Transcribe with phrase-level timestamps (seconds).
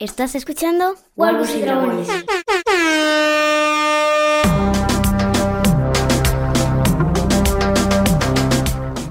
[0.00, 0.96] ¿Estás escuchando?
[1.14, 2.08] Wargos y Dragones.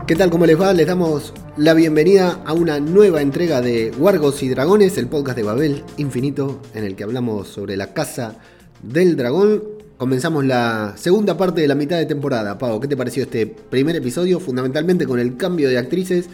[0.05, 0.29] ¿Qué tal?
[0.29, 0.73] ¿Cómo les va?
[0.73, 5.43] Les damos la bienvenida a una nueva entrega de Wargos y Dragones, el podcast de
[5.43, 8.35] Babel Infinito, en el que hablamos sobre la casa
[8.81, 9.63] del dragón.
[9.97, 12.57] Comenzamos la segunda parte de la mitad de temporada.
[12.57, 14.41] Pau, ¿qué te pareció este primer episodio?
[14.41, 16.27] Fundamentalmente con el cambio de actrices.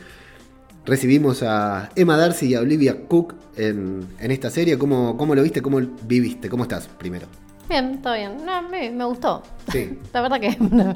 [0.86, 4.78] Recibimos a Emma Darcy y a Olivia Cook en, en esta serie.
[4.78, 5.61] ¿Cómo, ¿Cómo lo viste?
[5.61, 6.50] ¿Cómo viviste?
[6.50, 7.28] ¿Cómo estás primero?
[7.70, 8.37] Bien, todo bien.
[8.46, 9.43] No, me, me gustó.
[9.71, 10.00] Sí.
[10.14, 10.93] La verdad que no, me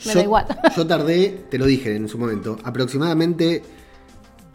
[0.00, 0.46] Yo- da igual.
[0.76, 3.62] Yo tardé, te lo dije en su momento, aproximadamente,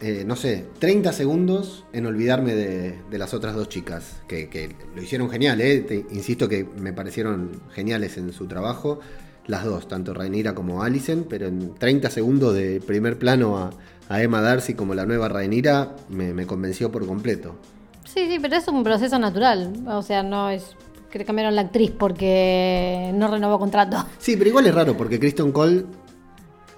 [0.00, 4.74] eh, no sé, 30 segundos en olvidarme de, de las otras dos chicas, que, que
[4.94, 5.80] lo hicieron genial, eh.
[5.80, 9.00] Te- insisto que me parecieron geniales en su trabajo,
[9.46, 13.70] las dos, tanto Rhaenyra como Alicent, pero en 30 segundos de primer plano a,
[14.08, 17.56] a Emma Darcy como la nueva Rhaenyra me, me convenció por completo.
[18.04, 19.72] Sí, sí, pero es un proceso natural.
[19.88, 20.76] O sea, no es
[21.10, 24.04] que cambiaron la actriz porque no renovó contrato.
[24.18, 25.84] Sí, pero igual es raro porque Kristen Cole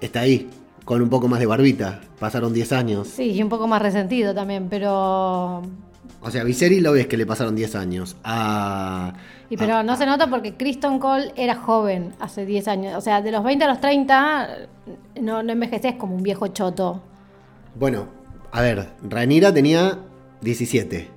[0.01, 0.49] está ahí,
[0.85, 3.07] con un poco más de barbita, pasaron 10 años.
[3.07, 5.61] Sí, y un poco más resentido también, pero.
[6.21, 8.15] O sea, Viserys lo ves que le pasaron 10 años.
[8.23, 9.13] A.
[9.49, 12.95] Y pero a- no se nota porque Kristen Cole era joven hace 10 años.
[12.97, 14.47] O sea, de los 20 a los 30
[15.21, 17.01] no, no envejeces como un viejo choto.
[17.79, 18.07] Bueno,
[18.51, 19.99] a ver, Rhaenyra tenía
[20.41, 21.07] 17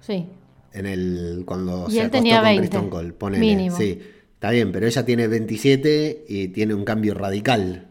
[0.00, 0.26] Sí.
[0.72, 3.40] en el cuando Y se él acostó tenía con 20, Kristen Cole, ponele.
[3.44, 3.76] mínimo.
[3.76, 3.98] Sí,
[4.34, 7.88] está bien, pero ella tiene 27 y tiene un cambio radical.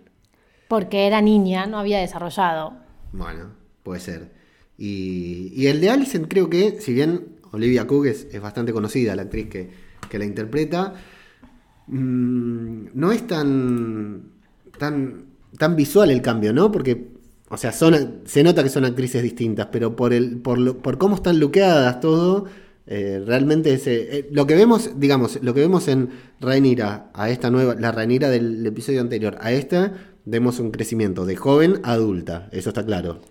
[0.67, 2.73] Porque era niña, no había desarrollado.
[3.11, 3.51] Bueno,
[3.83, 4.31] puede ser.
[4.77, 9.15] Y, y el de Alicent creo que, si bien Olivia Cook es, es bastante conocida,
[9.15, 9.69] la actriz que,
[10.09, 10.93] que la interpreta,
[11.87, 14.23] mm, no es tan,
[14.79, 15.25] tan,
[15.57, 16.71] tan visual el cambio, ¿no?
[16.71, 17.12] Porque,
[17.53, 20.97] o sea, son, se nota que son actrices distintas, pero por, el, por, lo- por
[20.97, 22.45] cómo están luqueadas todo,
[22.87, 26.09] eh, realmente es, eh, eh, lo que vemos, digamos, lo que vemos en
[26.41, 29.93] Rhaenyra, a esta nueva, la Rhaenyra del episodio anterior, a esta,
[30.25, 33.21] vemos un crecimiento de joven a adulta, eso está claro.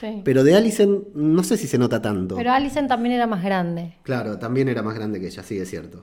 [0.00, 0.22] Sí.
[0.24, 2.34] Pero de Alicent no sé si se nota tanto.
[2.34, 3.94] Pero Alison también era más grande.
[4.02, 6.02] Claro, también era más grande que ella, sí, es cierto.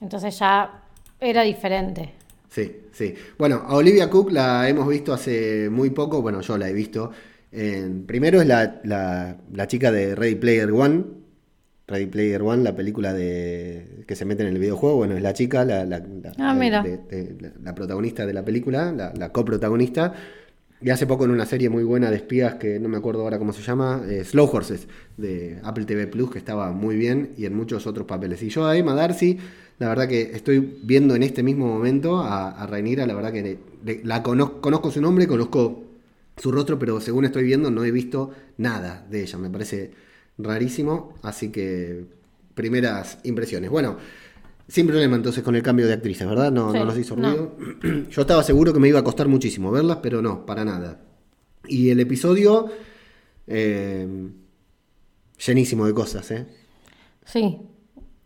[0.00, 0.82] Entonces ya
[1.20, 2.14] era diferente.
[2.56, 3.12] Sí, sí.
[3.36, 7.10] Bueno, a Olivia Cook la hemos visto hace muy poco, bueno, yo la he visto.
[7.52, 11.04] en- primero es la, la- la chica de Ready Player One.
[11.86, 15.34] Ready Player One, la película de que se mete en el videojuego, bueno, es la
[15.34, 20.14] chica, la, la- la- Ah, de- de- protagonista de la película, la, la coprotagonista.
[20.80, 23.38] Y hace poco en una serie muy buena de espías que no me acuerdo ahora
[23.38, 24.88] cómo se llama, eh, Slow Horses,
[25.18, 28.42] de Apple TV Plus, que estaba muy bien, y en muchos otros papeles.
[28.42, 29.38] Y yo a Emma Darcy,
[29.78, 33.58] la verdad que estoy viendo en este mismo momento a, a la verdad que le-
[33.84, 35.84] le- la conozco, conozco su nombre, conozco
[36.36, 39.38] su rostro, pero según estoy viendo no he visto nada de ella.
[39.38, 39.92] Me parece
[40.38, 42.04] rarísimo, así que
[42.54, 43.70] primeras impresiones.
[43.70, 43.96] Bueno,
[44.68, 46.50] sin problema entonces con el cambio de actrices, ¿verdad?
[46.52, 47.28] No, Sí, no nos hizo no.
[47.30, 47.56] ruido.
[48.10, 51.00] Yo estaba seguro que me iba a costar muchísimo verlas, pero no, para nada.
[51.68, 52.68] Y el episodio,
[53.46, 54.06] eh,
[55.46, 56.46] llenísimo de cosas, ¿eh?
[57.24, 57.58] Sí,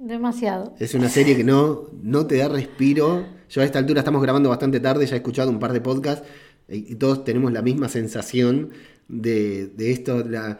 [0.00, 0.74] demasiado.
[0.78, 3.24] Es una serie que no, no te da respiro.
[3.48, 6.26] Yo a esta altura estamos grabando bastante tarde, ya he escuchado un par de podcasts
[6.68, 8.70] y, y todos tenemos la misma sensación
[9.08, 10.58] de, de esto, la-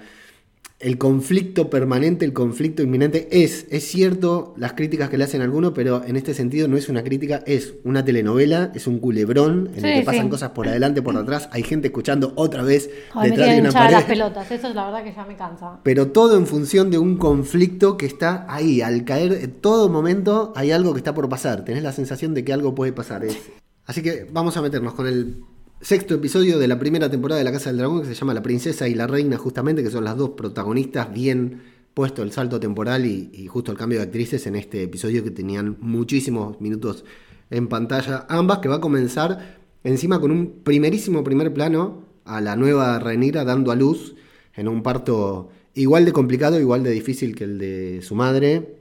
[0.81, 3.29] el conflicto permanente, el conflicto inminente.
[3.31, 6.79] Es, es cierto las críticas que le hacen a algunos, pero en este sentido no
[6.79, 10.31] es una crítica, es una telenovela, es un culebrón en el que pasan sí.
[10.31, 11.51] cosas por adelante, por atrás.
[11.53, 14.15] Hay gente escuchando otra vez me detrás de una hinchadas las pared.
[14.15, 14.51] pelotas.
[14.51, 15.81] Eso es la verdad que ya me cansa.
[15.83, 20.53] Pero todo en función de un conflicto que está ahí, al caer, en todo momento
[20.57, 21.63] hay algo que está por pasar.
[21.65, 23.23] Tenés la sensación de que algo puede pasar.
[23.25, 23.39] es-
[23.85, 25.37] Así que vamos a meternos con el
[25.81, 28.43] sexto episodio de la primera temporada de La Casa del Dragón, que se llama La
[28.43, 31.63] Princesa y la Reina, justamente, que son las dos protagonistas, bien
[31.95, 35.31] puesto el salto temporal y, y justo el cambio de actrices en este episodio que
[35.31, 37.05] tenían muchísimos minutos
[37.51, 38.27] en pantalla.
[38.29, 43.45] Ambas que va a comenzar encima con un primerísimo primer plano a la nueva Rhaenyra
[43.45, 44.15] dando a luz
[44.55, 48.77] en un parto igual de complicado, igual de difícil que el de su madre.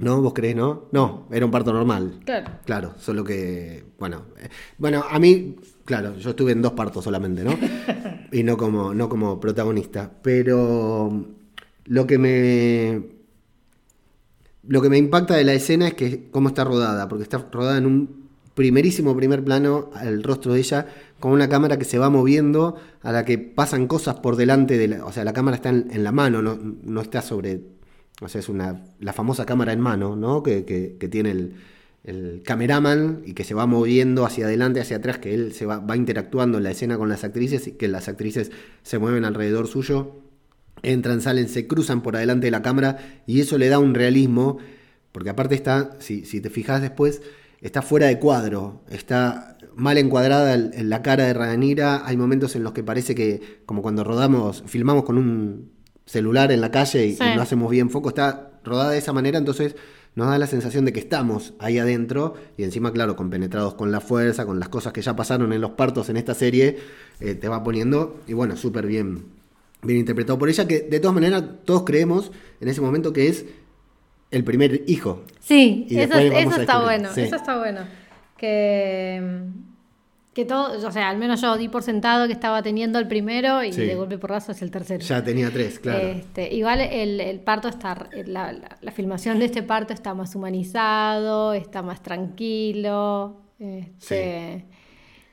[0.00, 0.20] ¿No?
[0.20, 0.88] ¿Vos creés, no?
[0.90, 2.18] No, era un parto normal.
[2.24, 2.50] Claro.
[2.64, 5.54] Claro, solo que, bueno, eh, bueno, a mí,
[6.00, 7.54] claro, yo estuve en dos partos solamente, ¿no?
[8.32, 10.10] y no como, no como protagonista.
[10.22, 11.26] Pero
[11.84, 13.02] lo que me,
[14.66, 17.78] lo que me impacta de la escena es que cómo está rodada, porque está rodada
[17.78, 18.22] en un
[18.54, 20.86] primerísimo primer plano al rostro de ella
[21.20, 24.88] con una cámara que se va moviendo, a la que pasan cosas por delante de
[24.88, 27.60] la, o sea, la cámara está en, en la mano, no, no está sobre,
[28.20, 30.42] o sea, es una, la famosa cámara en mano, ¿no?
[30.42, 31.54] Que, que- que tiene el,
[32.04, 35.78] el cameraman y que se va moviendo hacia adelante, hacia atrás, que él se va,
[35.78, 38.50] va interactuando en la escena con las actrices y que las actrices
[38.82, 40.20] se mueven alrededor suyo.
[40.82, 44.58] entran, salen, se cruzan por adelante de la cámara y eso le da un realismo,
[45.12, 47.22] porque aparte está, si, si te fijas después,
[47.60, 52.64] está fuera de cuadro, está mal encuadrada en la cara de Rhaenyra, hay momentos en
[52.64, 55.70] los que parece que, como cuando rodamos, filmamos con un
[56.04, 57.22] celular en la calle y, Sí.
[57.22, 59.76] y no hacemos bien foco, está rodada de esa manera, entonces
[60.14, 64.00] nos da la sensación de que estamos ahí adentro y encima, claro, compenetrados con la
[64.00, 66.78] fuerza, con las cosas que ya pasaron en los partos en esta serie,
[67.20, 69.24] eh, te va poniendo, y bueno, súper bien,
[69.82, 72.30] bien interpretado por ella, que de todas maneras todos creemos
[72.60, 73.46] en ese momento que es
[74.30, 75.24] el primer hijo.
[75.40, 77.22] Sí, Y eso, está bueno, sí.
[77.22, 77.80] eso está bueno.
[78.36, 79.42] Que,
[80.34, 83.62] que todo, o sea, al menos yo di por sentado que estaba teniendo el primero
[83.62, 83.82] y Sí.
[83.84, 85.04] de golpe porrazo es el tercero.
[85.04, 86.08] Ya tenía tres, claro.
[86.08, 90.34] Este, igual el, el parto está, la, la- la filmación de este parto está más
[90.34, 93.36] humanizado, está más tranquilo.
[93.58, 94.64] este,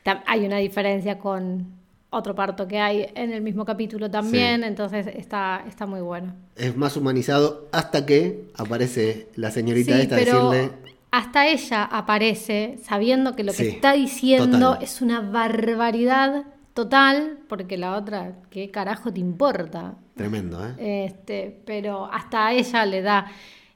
[0.05, 1.65] tam- hay una diferencia con
[2.11, 4.67] otro parto que hay en el mismo capítulo también, Sí.
[4.67, 6.35] entonces está, está muy bueno.
[6.55, 10.71] Es más humanizado hasta que aparece la señorita Sí, esta a decirle...
[11.11, 14.83] hasta ella aparece sabiendo que lo que Sí, está diciendo total.
[14.83, 19.95] es una barbaridad total, porque la otra, ¿qué carajo te importa?
[20.15, 20.73] Tremendo, ¿eh?
[20.77, 23.27] Este, pero hasta ella le da.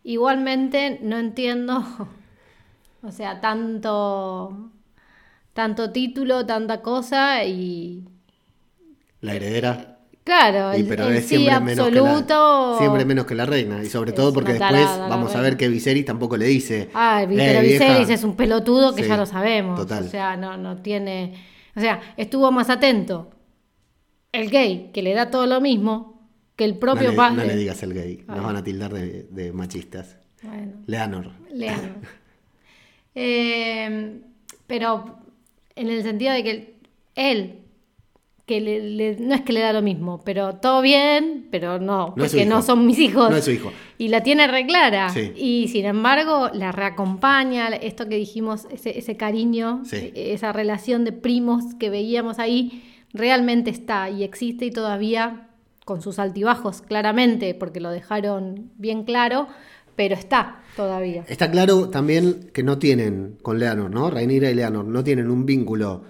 [0.04, 1.84] Igualmente no entiendo,
[3.04, 4.72] o sea, tanto,
[5.54, 8.06] tanto título, tanta cosa y
[9.22, 9.93] La heredera.
[10.24, 12.72] Claro, Y el, pero el es sí siempre menos, que absoluto.
[12.74, 13.84] la, siempre menos que la reina.
[13.84, 16.90] Y sobre Es todo porque después vamos a ver que Viserys tampoco le dice.
[16.94, 17.84] Ah, "Eh, pero vieja".
[17.86, 19.80] Viserys es un pelotudo que Sí, ya lo sabemos.
[19.80, 20.06] total.
[20.06, 21.34] O sea, no, no tiene.
[21.76, 23.32] O sea, estuvo más atento
[24.32, 27.36] el gay, que le da todo lo mismo, que el No propio le, padre.
[27.38, 30.18] no le digas el gay, nos van a tildar de, de machistas.
[30.42, 31.32] Bueno, Leanor.
[31.52, 31.94] Leandro.
[33.16, 34.22] Eh,
[34.68, 35.18] pero
[35.76, 36.76] en el sentido de que
[37.16, 37.60] él,
[38.46, 42.14] que le- le- no es que le da lo mismo, pero todo bien, pero no,
[42.18, 43.30] porque no son mis hijos.
[43.30, 43.72] No es su hijo.
[43.98, 45.10] Y la tiene reclara.
[45.10, 45.32] Sí.
[45.36, 50.12] Y sin embargo, la reacompaña, esto que dijimos, ese, ese cariño, Sí.
[50.16, 55.48] esa relación de primos que veíamos ahí, realmente está y existe y todavía
[55.86, 59.48] con sus altibajos, claramente, porque lo dejaron bien claro,
[59.96, 61.24] pero está todavía.
[61.28, 64.10] Está claro también que no tienen con Leanor, ¿no?
[64.10, 66.04] Rhaenyra y Leanor no tienen un vínculo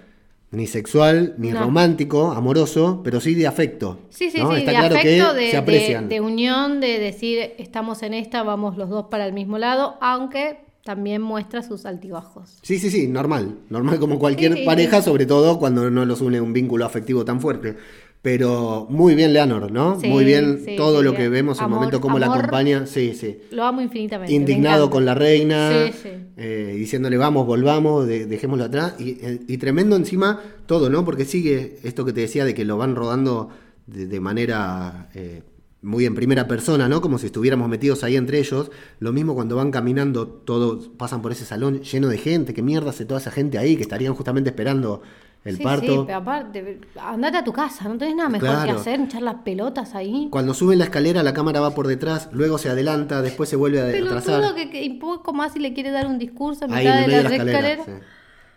[0.54, 1.60] ni sexual, ni No.
[1.64, 3.98] romántico, amoroso, pero sí de afecto.
[4.10, 4.50] Sí, sí, ¿no?
[4.52, 6.08] sí, Está de claro afecto, que de, se de- aprecian.
[6.08, 10.58] de unión, de decir estamos en esta, vamos los dos para el mismo lado, aunque
[10.84, 12.58] también muestra sus altibajos.
[12.62, 13.56] Sí, sí, sí, normal.
[13.70, 15.04] Normal como cualquier Sí, sí, pareja, sí.
[15.06, 17.76] sobre todo cuando no los une un vínculo afectivo tan fuerte.
[18.24, 20.00] Pero muy bien Leanor, ¿no?
[20.00, 22.86] Sí, muy bien sí, todo sí, lo que vemos, el Amor, momento cómo la acompaña.
[22.86, 23.36] Sí, sí.
[23.50, 24.32] Lo amo infinitamente.
[24.32, 26.08] me Indignado con la reina, Sí, sí.
[26.38, 28.94] eh, diciéndole vamos, volvamos, de- dejémoslo atrás.
[28.98, 31.04] Y, eh, y tremendo encima todo, ¿no?
[31.04, 33.50] Porque sigue esto que te decía de que lo van rodando
[33.86, 35.42] de, de manera eh,
[35.82, 37.02] muy en primera persona, ¿no?
[37.02, 38.70] Como si estuviéramos metidos ahí entre ellos.
[39.00, 42.54] Lo mismo cuando van caminando, todos pasan por ese salón lleno de gente.
[42.54, 45.02] ¿Qué mierda hace toda esa gente ahí que estarían justamente esperando
[45.44, 45.92] el Sí, parto?
[45.92, 49.36] Sí, pero aparte, andate a tu casa, no tenés nada mejor que hacer, echar las
[49.36, 50.28] pelotas ahí.
[50.30, 53.80] Cuando suben la escalera, la cámara va por detrás, luego se adelanta, después se vuelve
[53.80, 54.40] a atrasar.
[54.40, 57.00] Pelotudo que, que un poco más si le quiere dar un discurso en Ahí mitad
[57.00, 57.68] de la de la escalera.
[57.72, 57.84] escalera.
[57.86, 58.06] sí.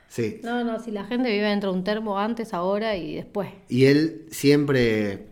[0.10, 0.40] Sí.
[0.42, 3.50] No, no, si la gente vive dentro de un termo antes, ahora y después.
[3.68, 5.28] Y él siempre,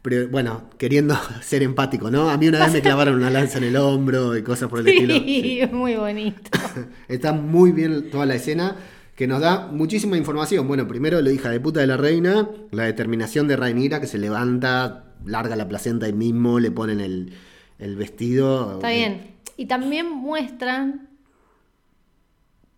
[0.00, 2.30] pre- bueno, queriendo ser empático, ¿no?
[2.30, 4.88] A mí una vez me clavaron una lanza en el hombro y cosas por el
[4.88, 5.14] estilo.
[5.16, 5.60] Sí, Sí.
[5.60, 6.50] es muy bonito.
[7.08, 8.76] Está muy bien toda la escena,
[9.20, 10.66] que nos da muchísima información.
[10.66, 14.16] Bueno, primero la hija de puta de la reina, la determinación de Rhaenyra, que se
[14.16, 17.34] levanta, larga la placenta ahí mismo, le ponen el,
[17.78, 18.76] el vestido.
[18.76, 19.36] Está Eh, bien.
[19.58, 21.10] Y también muestran,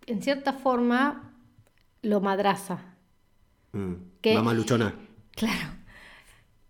[0.07, 1.33] en cierta forma,
[2.03, 2.97] lo madraza.
[3.71, 4.97] mm, Que- Mamá luchona.
[5.37, 5.71] Claro.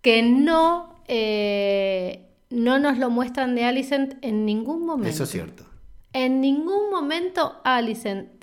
[0.02, 5.08] Que no, eh, no nos lo muestran de Alicent en ningún momento.
[5.08, 5.64] Eso es cierto.
[6.12, 8.41] En ningún momento Alicent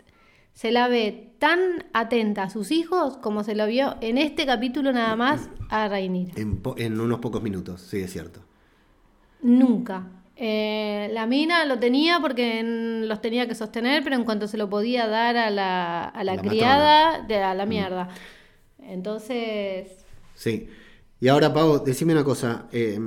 [0.60, 4.92] se la ve tan atenta a sus hijos como se lo vio en este capítulo
[4.92, 6.34] nada más a Rhaenyra.
[6.36, 8.42] En, unos pocos minutos, sí, es cierto.
[9.42, 10.08] Nunca.
[10.36, 14.58] Eh, la mina lo tenía porque en- los tenía que sostener, pero en cuanto se
[14.58, 18.10] lo podía dar a la, a la La criada, de, a la mierda.
[18.80, 19.88] Entonces,
[20.36, 20.68] Sí.
[21.22, 22.68] Y ahora, Pau, decime una cosa.
[22.74, 23.00] eh,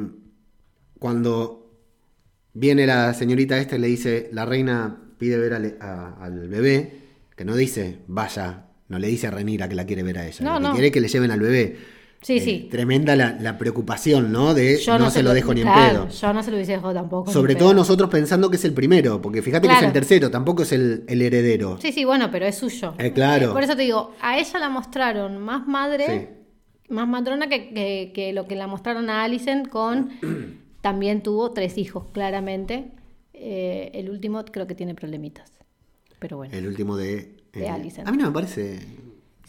[0.99, 1.71] cuando
[2.55, 7.02] viene la señorita esta y le dice, la reina pide ver al, a- al bebé,
[7.37, 10.45] que no dice, vaya, no le dice a Renira que la quiere ver a ella.
[10.45, 10.73] No, lo que no.
[10.73, 11.77] quiere es que le lleven al bebé.
[12.21, 12.69] Sí, Eh, sí.
[12.71, 14.55] Tremenda la, la preocupación, ¿no?
[14.55, 16.09] De yo no, se lo dejo ni en pedo.
[16.09, 17.33] Yo no se lo hubiese dejado tampoco.
[17.33, 17.79] Sobre todo pedo.
[17.81, 21.03] nosotros pensando que es el primero, porque fíjate que es el tercero, tampoco es el,
[21.09, 21.79] el heredero.
[21.81, 22.95] Sí, sí, bueno, pero es suyo.
[22.99, 23.53] Eh, claro.
[23.53, 26.29] Por eso te digo, a ella la mostraron más madre,
[26.89, 30.11] más matrona que, que- que lo que la mostraron a Alicent con...
[30.81, 32.93] también tuvo tres hijos, claramente.
[33.35, 35.51] Eh, el último creo que tiene problemitas.
[36.23, 36.55] Pero bueno.
[36.57, 37.37] El último de.
[37.53, 38.09] De Alicent.
[38.09, 38.79] A mí no me parece.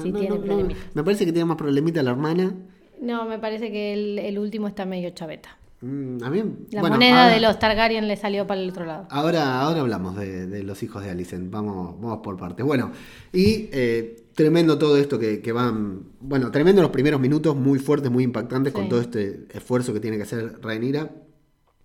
[0.01, 0.83] Sí, tiene problemitas.
[0.93, 2.53] me parece que tiene más problemita la hermana.
[3.01, 5.57] No, me parece que el, el último está medio chaveta.
[5.81, 6.43] Mm, A mí.
[6.71, 9.07] La bueno, moneda ahora- de los Targaryen le salió para el otro lado.
[9.09, 11.51] Ahora, ahora hablamos de, de los hijos de Alicent.
[11.51, 12.65] Vamos, vamos por partes.
[12.65, 12.91] Bueno,
[13.31, 16.03] y eh, tremendo todo esto que, que van.
[16.19, 20.17] Bueno, tremendo los primeros minutos, muy fuertes, muy impactantes, con todo este esfuerzo que tiene
[20.17, 21.11] que hacer Rhaenyra.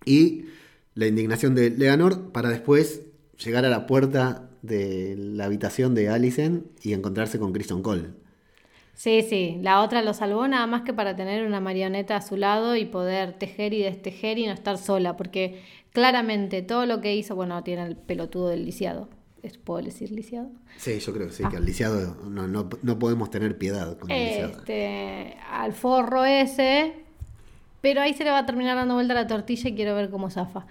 [0.05, 0.45] Y
[0.95, 3.01] la indignación de Leonor para después
[3.43, 8.09] llegar a la puerta de la habitación de Alicent y encontrarse con Kristen Cole.
[8.95, 12.35] Sí, sí, la otra lo salvó nada más que para tener una marioneta a su
[12.35, 15.61] lado y poder tejer y destejer y no estar sola, porque
[15.93, 19.07] claramente todo lo que hizo, bueno, tiene el pelotudo del lisiado.
[19.41, 20.49] ¿Es- ¿Puedo decir lisiado?
[20.75, 21.49] Sí, yo creo que sí, Ah.
[21.49, 24.51] que al lisiado no, no, no podemos tener piedad con el lisiado.
[24.59, 26.93] Este, al forro ese,
[27.79, 30.29] pero ahí se le va a terminar dando vuelta la tortilla y quiero ver cómo
[30.29, 30.65] zafa.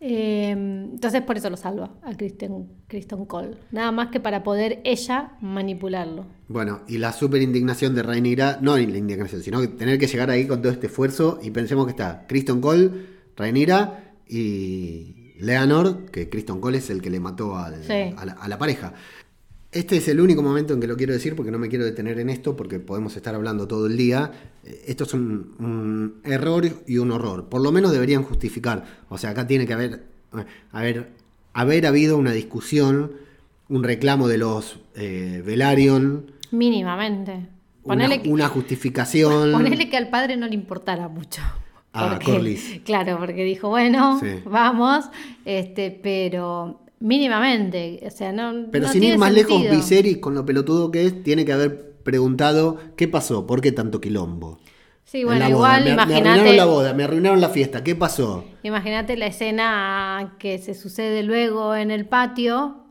[0.00, 3.56] Eh, entonces por eso lo salva a Kristen, Kristen Cole.
[3.72, 6.24] Nada más que para poder ella manipularlo.
[6.48, 10.30] Bueno, y la super indignación de Rhaenyra, no la indignación, sino que tener que llegar
[10.30, 12.90] ahí con todo este esfuerzo y pensemos que está Kristen Cole,
[13.36, 18.14] Rhaenyra y Leonor, que Kristen Cole es el que le mató al- Sí.
[18.16, 18.92] a, la, a la pareja.
[19.70, 22.18] Este es el único momento en que lo quiero decir porque no me quiero detener
[22.20, 24.32] en esto porque podemos estar hablando todo el día.
[24.64, 27.48] Eh, Esto es un, un error y un horror.
[27.50, 28.84] Por lo menos deberían justificar.
[29.10, 30.04] O sea, acá tiene que haber,
[30.72, 31.10] haber,
[31.52, 33.12] haber habido una discusión,
[33.68, 37.32] un reclamo de los eh, Velaryon, Mínimamente.
[37.32, 37.48] una,
[38.06, 39.52] Ponele que, una justificación.
[39.52, 41.42] ponele que al padre no le importara mucho.
[41.92, 42.80] Ah, Porque- Corlys.
[42.86, 44.28] Claro, porque dijo, bueno, Sí.
[44.46, 45.04] vamos,
[45.44, 49.62] este, pero mínimamente, o sea, no Pero no sin tiene ir más lejos.
[49.70, 54.00] Viserys, con lo pelotudo que es, tiene que haber preguntado qué pasó, por qué tanto
[54.00, 54.58] quilombo.
[55.04, 58.44] Sí, En bueno, igual me, me arruinaron la boda, me arruinaron la fiesta, ¿qué pasó?
[58.62, 62.84] Imagínate la escena que se sucede luego en el patio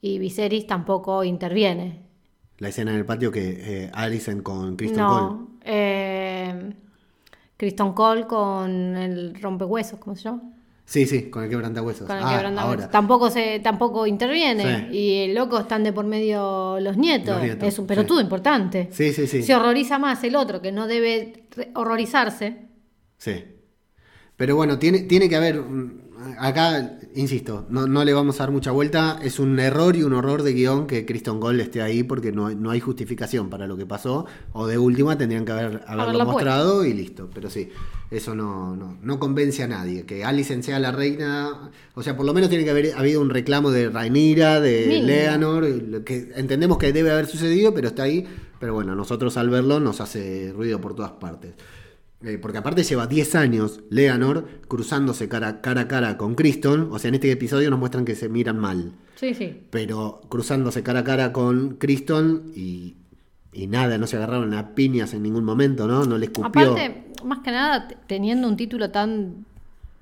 [0.00, 2.02] y Viserys tampoco interviene.
[2.58, 5.20] La escena en el patio que eh, Alicent con Kristen Cole.
[5.20, 6.72] no, eh,
[7.56, 10.42] Kristen Cole con el rompehuesos, ¿cómo se llama?
[10.90, 12.06] Sí, sí, con el quebrantahuesos.
[12.06, 12.84] Con el Ah, quebrantahuesos.
[12.84, 12.90] ahora.
[12.90, 14.88] Tampoco se, tampoco interviene.
[14.90, 14.96] Sí.
[14.96, 17.34] Y el loco están de por medio los nietos.
[17.34, 18.24] Los nietos, es un pelotudo sí.
[18.24, 18.88] importante.
[18.90, 19.42] Sí, sí, sí.
[19.42, 22.68] Se horroriza más el otro, que no debe horrorizarse.
[23.18, 23.44] Sí.
[24.36, 25.56] Pero bueno, tiene, tiene que haber.
[25.60, 29.18] mm, Acá, insisto, no, no le vamos a dar mucha vuelta.
[29.22, 32.46] Es un error y un horror de guion que Kristen Cole esté ahí porque no,
[32.46, 34.26] hay- no hay justificación para lo que pasó.
[34.52, 37.28] O de última tendrían que haber, haberlo mostrado y listo.
[37.34, 37.68] Pero sí,
[38.10, 40.04] eso no, no, no convence a nadie.
[40.04, 41.70] Que Alicent sea la reina.
[41.94, 45.06] O sea, por lo menos tiene que haber habido un reclamo de Rhaenyra, de Mínimo.
[45.06, 45.64] Leonor.
[45.64, 48.26] lo Que entendemos que debe haber sucedido, pero está ahí.
[48.60, 51.52] Pero bueno, nosotros al verlo nos hace ruido por todas partes.
[52.24, 56.88] Eh, porque aparte lleva 10 años Leonor cruzándose cara, cara a cara con Criston.
[56.92, 58.92] O sea, en este episodio nos muestran que se miran mal.
[59.14, 59.62] Sí, sí.
[59.70, 62.96] Pero cruzándose cara a cara con Criston y,
[63.52, 66.04] y nada, no se agarraron a piñas en ningún momento, ¿no?
[66.04, 66.72] No le escupió.
[66.72, 69.44] Aparte, más que nada, teniendo un título tan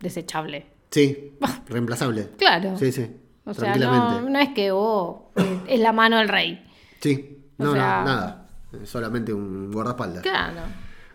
[0.01, 0.67] desechable.
[0.91, 1.33] Sí,
[1.69, 2.31] reemplazable.
[2.39, 2.79] Claro.
[2.79, 3.07] Sí, sí.
[3.45, 4.23] O sea, tranquilamente.
[4.23, 6.65] no, no es que oh, eh, es la mano del rey.
[7.01, 8.49] Sí, O no, sea- no, nada.
[8.85, 10.23] Solamente un guardaespaldas.
[10.23, 10.61] Claro.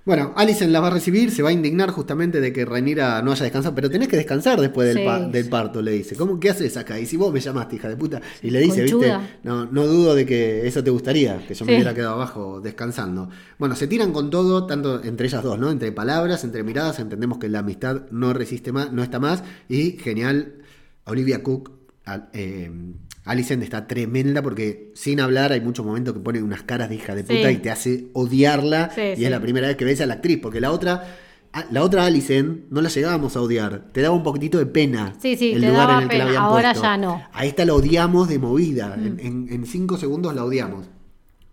[0.04, 3.32] Bueno, Alicent la va a recibir, se va a indignar justamente de que Rhaenyra no
[3.34, 6.16] haya descansado, pero tenés que descansar después del, Sí, pa- del parto, le dice.
[6.16, 7.00] ¿Cómo, ¿Qué haces acá?
[7.00, 9.20] Y si vos me llamaste, hija de puta, y le dice, Conchuda.
[9.20, 11.76] viste, no, no dudo de que eso te gustaría, que yo me Sí.
[11.76, 13.30] hubiera quedado abajo descansando.
[13.60, 15.70] Bueno, se tiran con todo, tanto entre ellas dos, ¿no?
[15.70, 19.92] Entre palabras, entre miradas, entendemos que la amistad no resiste más, no está más, y
[20.00, 20.56] genial,
[21.06, 21.72] Olivia Cook,
[22.34, 22.72] eh,
[23.26, 27.14] Alicent está tremenda porque sin hablar hay muchos momentos que pone unas caras de hija
[27.16, 27.36] de Sí.
[27.36, 29.26] puta y te hace odiarla Sí, y sí.
[29.26, 31.04] es la primera vez que ves a la actriz, porque la otra,
[31.70, 35.38] la otra Alicent no la llegábamos a odiar, te daba un poquitito de pena el
[35.62, 36.82] te lugar daba en el que la habían ahora puesto.
[36.84, 37.18] ya no.
[37.18, 37.22] Mm.
[37.34, 40.88] A esta la odiamos de movida, en, en- en cinco segundos la odiamos.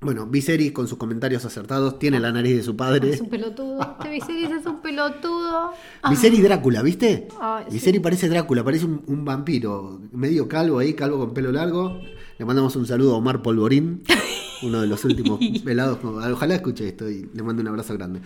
[0.00, 3.10] Bueno, Viserys con sus comentarios acertados tiene la nariz de su padre.
[3.10, 3.80] Es un pelotudo.
[3.98, 5.72] Este Viserys es un pelotudo.
[6.10, 7.26] Viserys Drácula, ¿viste?
[7.40, 7.74] Ay, sí.
[7.74, 12.00] Viserys parece Drácula, parece un, un vampiro, medio calvo ahí, calvo con pelo largo.
[12.38, 14.04] Le mandamos un saludo a Omar Polvorín,
[14.62, 15.98] uno de los últimos pelados.
[16.04, 18.20] Ojalá escuche esto y le mando un abrazo grande.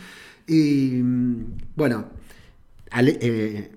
[0.47, 2.05] Y mm, bueno,
[2.91, 3.73] Ale- eh,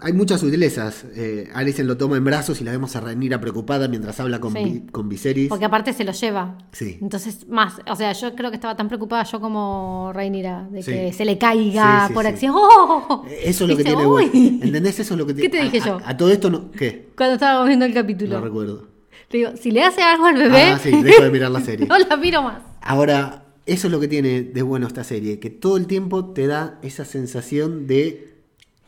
[0.00, 1.04] hay muchas sutilezas.
[1.14, 4.52] Eh, Alicent lo toma en brazos y la vemos a Rhaenyra preocupada mientras habla con,
[4.52, 4.64] Sí.
[4.64, 5.48] Vi- con Viserys.
[5.48, 6.58] Porque aparte se lo lleva.
[6.72, 6.98] Sí.
[7.00, 7.74] Entonces, más.
[7.90, 10.90] O sea, yo creo que estaba tan preocupada yo como Reinira de Sí.
[10.92, 12.52] que se le caiga Sí, por acción.
[12.56, 13.24] ¡Oh!
[13.42, 14.30] Eso es lo que tiene bueno.
[14.34, 14.98] ¿Entendés?
[15.00, 16.00] Eso es lo que ¿Qué te a- dije a- yo?
[16.04, 16.70] A, todo esto no.
[16.72, 17.08] ¿Qué?
[17.16, 18.38] Cuando estábamos viendo el capítulo.
[18.38, 18.88] No recuerdo.
[19.30, 21.86] Le digo, si le hace algo al bebé, Ah, sí, dejo de mirar la serie.
[21.86, 22.62] no la miro más.
[22.82, 26.46] Ahora, eso es lo que tiene de bueno esta serie, que todo el tiempo te
[26.46, 28.33] da esa sensación de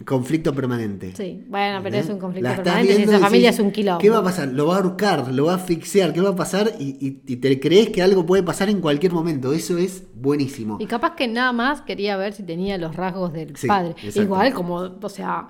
[0.05, 1.15] conflicto permanente.
[1.17, 3.99] Sí, bueno, pero es un conflicto permanente si esa familia decís, es un quilombo.
[4.00, 4.49] ¿Qué va a pasar?
[4.49, 6.73] Lo va a ahorcar, lo va a asfixiar, ¿qué va a pasar?
[6.79, 9.53] Y, y- y te crees que algo puede pasar en cualquier momento.
[9.53, 10.76] Eso es buenísimo.
[10.81, 13.91] Y capaz que nada más quería ver si tenía los rasgos del Sí, padre.
[13.93, 14.21] exacto.
[14.23, 15.49] Igual como, o sea,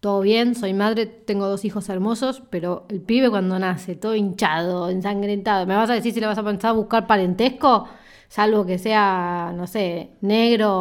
[0.00, 4.90] todo bien, soy madre, tengo dos hijos hermosos, pero el pibe cuando nace, todo hinchado,
[4.90, 7.86] ensangrentado, ¿me vas a decir si le vas a pensar a buscar parentesco?
[8.28, 10.74] Salvo que sea, no sé, negro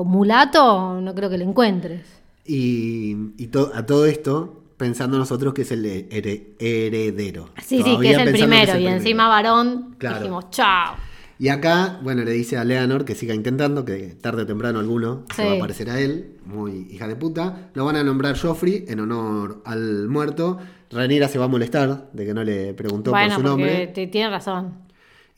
[0.00, 2.19] o mulato, no creo que le encuentres.
[2.52, 7.50] Y, y to- a todo esto, pensando nosotros que es el here- heredero.
[7.62, 8.96] Sí, sí, que es el primero, es el y primero.
[8.96, 10.18] encima varón, Claro.
[10.18, 10.96] dijimos, chao.
[11.38, 15.24] Y acá, bueno, le dice a Leonor que siga intentando, que tarde o temprano alguno
[15.34, 17.70] se va a parecer a él, muy hija de puta.
[17.74, 20.58] Lo van a nombrar Joffrey en honor al muerto.
[20.90, 23.86] Rhaenyra se va a molestar de que no le preguntó bueno, por su nombre.
[23.86, 24.74] tiene razón.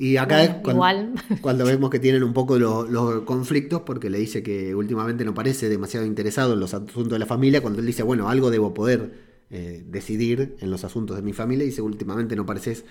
[0.04, 1.12] Y acá Bueno, es cuando, igual.
[1.40, 5.32] cuando vemos que tienen un poco lo- los conflictos, porque le dice que últimamente no
[5.32, 8.75] parece demasiado interesado en los asuntos de la familia, cuando él dice, bueno, algo debo
[8.75, 9.12] poder
[9.50, 12.85] eh, decidir en los asuntos de mi familia, y dice, últimamente no pareces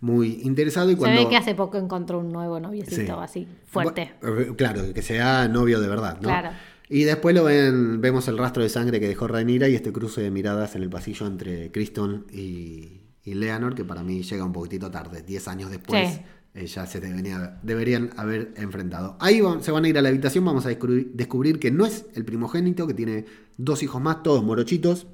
[0.00, 0.90] muy interesado.
[0.90, 3.08] Y cuando, Se ve que hace poco encontró un nuevo noviecito Sí.
[3.22, 4.12] así, fuerte.
[4.22, 6.28] Eh, Claro, que sea novio de verdad, ¿no?
[6.28, 6.50] Claro.
[6.88, 10.20] Y después lo ven, vemos el rastro de sangre que dejó Rhaenyra y este cruce
[10.20, 14.52] de miradas en el pasillo entre Criston y, y Leonor, que para mí llega un
[14.52, 16.08] poquitito tarde, 10 años después.
[16.14, 16.20] Sí.
[16.56, 19.16] Eh, ya se devenía- deberían haber enfrentado.
[19.20, 21.84] Ahí van- se van a ir a la habitación, vamos a descubrir, descubrir que no
[21.86, 23.26] es el primogénito, que tiene
[23.58, 25.06] dos hijos más, todos morochitos.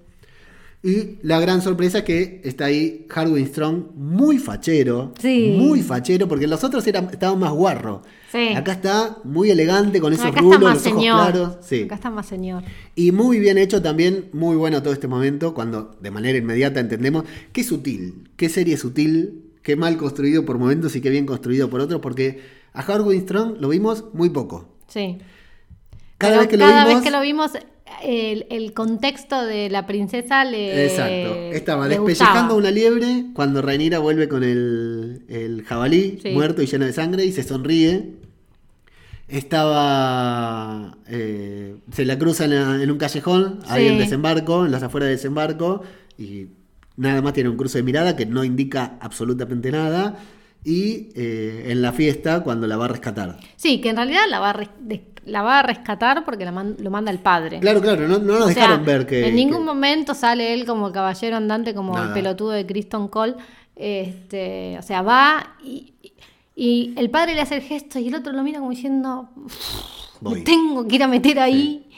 [0.85, 5.55] Y la gran sorpresa es que está ahí Harwin Strong, muy fachero, Sí.
[5.57, 8.03] muy fachero, porque los otros eran, estaban más guarro.
[8.33, 8.49] Sí.
[8.57, 11.21] Acá está muy elegante con esos Acá está rulos, más los ojos señor.
[11.21, 11.57] claros.
[11.63, 11.83] Sí.
[11.83, 12.65] Acá está más señor.
[12.97, 17.25] Y muy bien hecho también, muy bueno todo este momento, cuando de manera inmediata entendemos
[17.53, 21.81] qué sutil, qué serie sutil, qué mal construido por momentos y qué bien construido por
[21.81, 22.41] otros, porque
[22.73, 24.69] a Harwin Strong lo vimos muy poco.
[24.89, 25.19] Sí.
[26.19, 26.85] Cada Pero vez que lo vimos.
[26.95, 27.51] vez que lo vimos,
[28.05, 30.87] el, el contexto de la princesa le.
[30.87, 31.35] Exacto.
[31.53, 32.55] Estaba le despellejando gustaba.
[32.55, 36.31] una liebre cuando Rhaenyra vuelve con el, el jabalí Sí.
[36.31, 38.15] muerto y lleno de sangre y se sonríe.
[39.63, 40.97] Estaba.
[41.09, 43.93] eh, se la cruza en, un callejón, ahí Sí.
[43.93, 45.83] en desembarco, en las afueras de desembarco,
[46.19, 46.49] y
[46.97, 50.17] nada más tiene un cruce de mirada que no indica absolutamente nada.
[50.65, 53.37] Y eh, en la fiesta, cuando la va a rescatar.
[53.57, 54.71] Sí, que en realidad la va a, res-
[55.25, 57.59] la va a rescatar porque la man- lo manda el padre.
[57.59, 59.27] Claro, claro, no, no nos O sea, dejaron ver que.
[59.27, 62.07] En ningún que- momento sale él como caballero andante, como Nada.
[62.09, 63.35] el pelotudo de Kristen Cole.
[63.75, 65.95] Este, o sea, va y,
[66.55, 69.31] y el padre le hace el gesto y el otro lo mira como diciendo,
[70.21, 70.45] me Voy.
[70.45, 71.89] tengo que ir a meter ahí.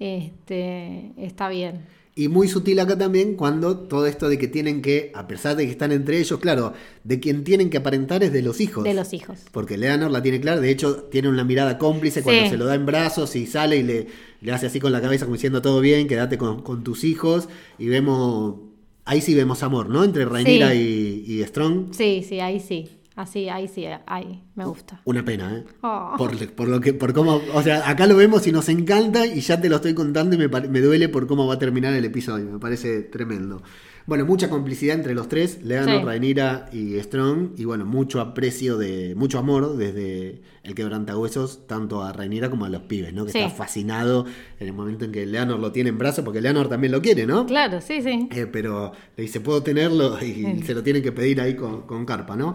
[0.00, 1.86] Este, está bien.
[2.18, 5.66] Y muy sutil acá también cuando todo esto de que tienen que, a pesar de
[5.66, 6.72] que están entre ellos, claro,
[7.04, 8.82] de quien tienen que aparentar es de los hijos.
[8.82, 9.38] De los hijos.
[9.52, 12.50] Porque Leonor la tiene clara, de hecho tiene una mirada cómplice cuando Sí.
[12.50, 14.06] se lo da en brazos y sale y le,
[14.40, 17.48] le hace así con la cabeza como diciendo todo bien, quédate con, con tus hijos.
[17.78, 18.56] Y vemos,
[19.04, 20.02] ahí sí vemos amor, ¿no?
[20.02, 21.94] Entre Rhaenyra y, y Strong.
[21.94, 22.88] Sí, sí, ahí sí.
[23.18, 24.44] Así, ahí sí, ahí.
[24.54, 25.00] Me gusta.
[25.04, 25.64] Una pena, ¿eh?
[25.82, 26.14] Oh.
[26.16, 29.40] Por, por lo que, por cómo, o sea, acá lo vemos y nos encanta y
[29.40, 32.04] ya te lo estoy contando y me, me duele por cómo va a terminar el
[32.04, 33.60] episodio, me parece tremendo.
[34.06, 36.04] Bueno, mucha complicidad entre los tres, Leonor, Sí.
[36.06, 42.12] Rhaenyra y Strong, y bueno, mucho aprecio de, mucho amor desde el quebrantahuesos, tanto a
[42.12, 43.26] Rhaenyra como a los pibes, ¿no?
[43.26, 43.38] Que Sí.
[43.40, 44.26] está fascinado
[44.60, 47.26] en el momento en que Leonor lo tiene en brazos, porque Leonor también lo quiere,
[47.26, 47.46] ¿no?
[47.46, 48.28] Claro, sí, sí.
[48.30, 52.06] Eh, pero le dice, puedo tenerlo y se lo tienen que pedir ahí con, con
[52.06, 52.54] carpa, ¿no?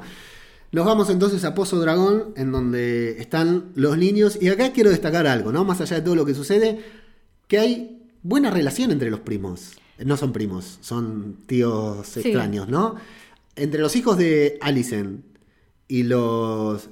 [0.73, 4.37] Nos vamos entonces a Pozo Dragón, en donde están los niños.
[4.41, 5.63] Y acá quiero destacar algo, ¿no?
[5.63, 6.79] Más allá de todo lo que sucede,
[7.47, 9.73] que hay buena relación entre los primos.
[10.03, 12.21] No son primos, son tíos Sí.
[12.21, 12.95] extraños, ¿no?
[13.55, 15.23] Entre los hijos de Alicent
[15.87, 16.89] y los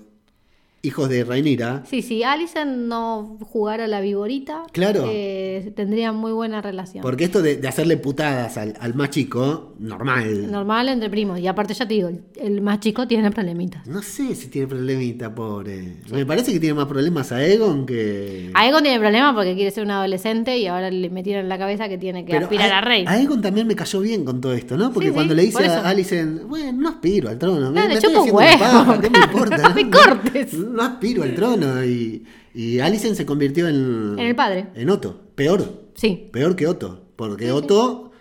[0.83, 5.05] hijos de Rhaenyra, Sí, si Alison no jugara la viborita, Claro.
[5.11, 7.01] eh, tendrían muy buena relación.
[7.03, 10.51] porque esto de, de hacerle putadas al, al más chico, normal.
[10.51, 11.39] Normal entre primos.
[11.39, 13.85] Y aparte ya te digo, el, el más chico tiene problemitas.
[13.87, 15.97] No sé si tiene problemita, pobre.
[16.11, 18.49] Me parece que tiene más problemas a Egon que.
[18.53, 21.89] Aegon tiene problemas porque quiere ser un adolescente y ahora le metieron en la cabeza
[21.89, 23.05] que tiene que Pero aspirar a, a, rey.
[23.07, 24.91] a Egon también me cayó bien con todo esto, ¿no?
[24.91, 27.71] Porque Sí, cuando sí, le dice por a Alicent, bueno, no aspiro al trono.
[27.71, 29.57] Claro, estoy huevo, paja, ¿qué me importa?
[29.69, 30.53] no me cortes.
[30.71, 31.83] No, aspiro al trono.
[31.85, 34.15] Y, y Alicent se convirtió en.
[34.17, 34.67] En el padre.
[34.75, 35.19] En Otto.
[35.35, 35.91] Peor.
[35.95, 36.29] Sí.
[36.31, 37.05] Peor que Otto.
[37.15, 38.11] Porque Otto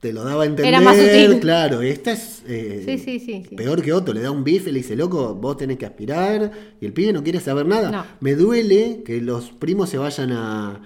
[0.00, 0.74] te lo daba a entender.
[0.74, 1.38] Era más sutil.
[1.40, 2.42] Claro, esta es.
[2.46, 3.54] eh, Sí, sí, sí, sí.
[3.54, 6.84] Peor que Otto, le da un bife, le dice, loco, vos tenés que aspirar, y
[6.86, 7.90] el pibe no quiere saber nada.
[7.90, 8.04] No.
[8.20, 10.82] Me duele que los primos se vayan a,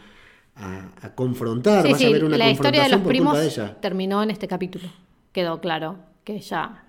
[0.55, 3.81] a, a confrontar, vaya a haber una la historia de los primos culpa de ella.
[3.81, 4.87] terminó en este capítulo.
[5.33, 6.85] Quedó claro que ya.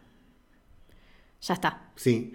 [1.41, 1.91] Ya está.
[1.95, 2.33] Sí.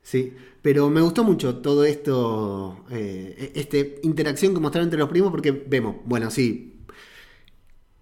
[0.00, 0.32] Sí,
[0.64, 5.52] pero me gustó mucho todo esto, eh, esta interacción que mostraron entre los primos, porque
[5.52, 6.86] vemos, bueno, sí,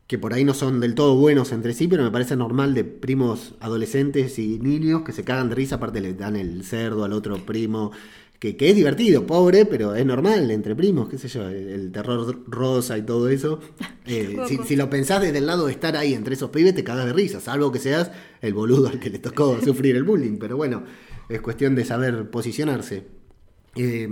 [0.06, 2.84] que por ahí no son del todo buenos entre sí, pero me parece normal de
[2.84, 7.14] primos adolescentes y niños que se cagan de risa, aparte le dan el cerdo al
[7.14, 7.90] otro primo,
[8.38, 11.90] que, que es divertido, pobre, pero es normal entre primos, qué sé yo, el, el
[11.90, 13.58] terror rosa y todo eso.
[14.04, 16.82] Eh, si, si lo pensás desde el lado de estar ahí entre esos pibes, te
[16.82, 20.38] cagas de risa, salvo que seas el boludo al que le tocó sufrir el bullying,
[20.38, 20.82] pero bueno,
[21.34, 23.06] es cuestión de saber posicionarse.
[23.74, 24.06] Eh,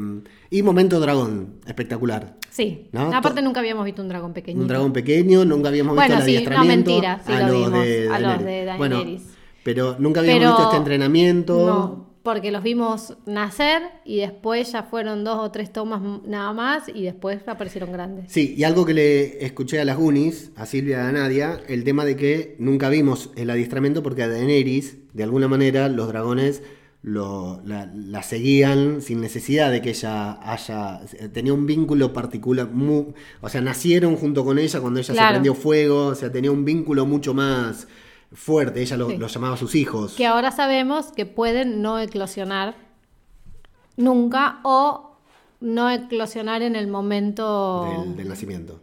[0.50, 2.36] y momento dragón, espectacular.
[2.48, 2.88] Sí.
[2.92, 3.12] ¿No?
[3.14, 4.62] Aparte nunca habíamos visto un dragón pequeñito.
[4.62, 7.46] Un dragón pequeño, nunca habíamos visto Bueno, el sí, no, adiestramiento mentira, sí a lo
[7.48, 8.66] los vimos, de a los Daenerys.
[8.72, 9.22] de Bueno, Daenerys.
[9.62, 11.66] pero nunca habíamos Pero- visto este entrenamiento.
[11.66, 16.84] No, porque los vimos nacer y después ya fueron dos o tres tomas nada más
[16.92, 18.32] y después aparecieron grandes.
[18.32, 21.84] Sí, y algo que le escuché a las Goonies, a Silvia y a Nadia, el
[21.84, 26.62] tema de que nunca vimos el adiestramiento porque a Daenerys, de alguna manera, los dragones
[27.02, 31.00] lo, la, la seguían sin necesidad de que ella haya.
[31.32, 32.68] tenía un vínculo particular.
[32.70, 36.50] mu- o sea, nacieron junto con ella cuando ella se prendió fuego, o sea, tenía
[36.52, 37.88] un vínculo mucho más
[38.32, 38.82] fuerte.
[38.82, 39.16] Ella lo, Sí.
[39.16, 40.14] lo llamaba sus hijos.
[40.14, 42.74] Que ahora sabemos que pueden no eclosionar
[43.96, 45.16] nunca o
[45.60, 48.04] no eclosionar en el momento...
[48.04, 48.80] Del, del nacimiento.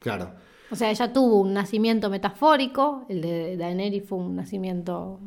[0.00, 0.32] Claro.
[0.70, 5.20] O sea, ella tuvo un nacimiento metafórico, el de Daenerys fue un nacimiento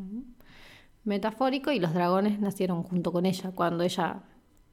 [1.05, 4.23] metafórico y los dragones nacieron junto con ella cuando ella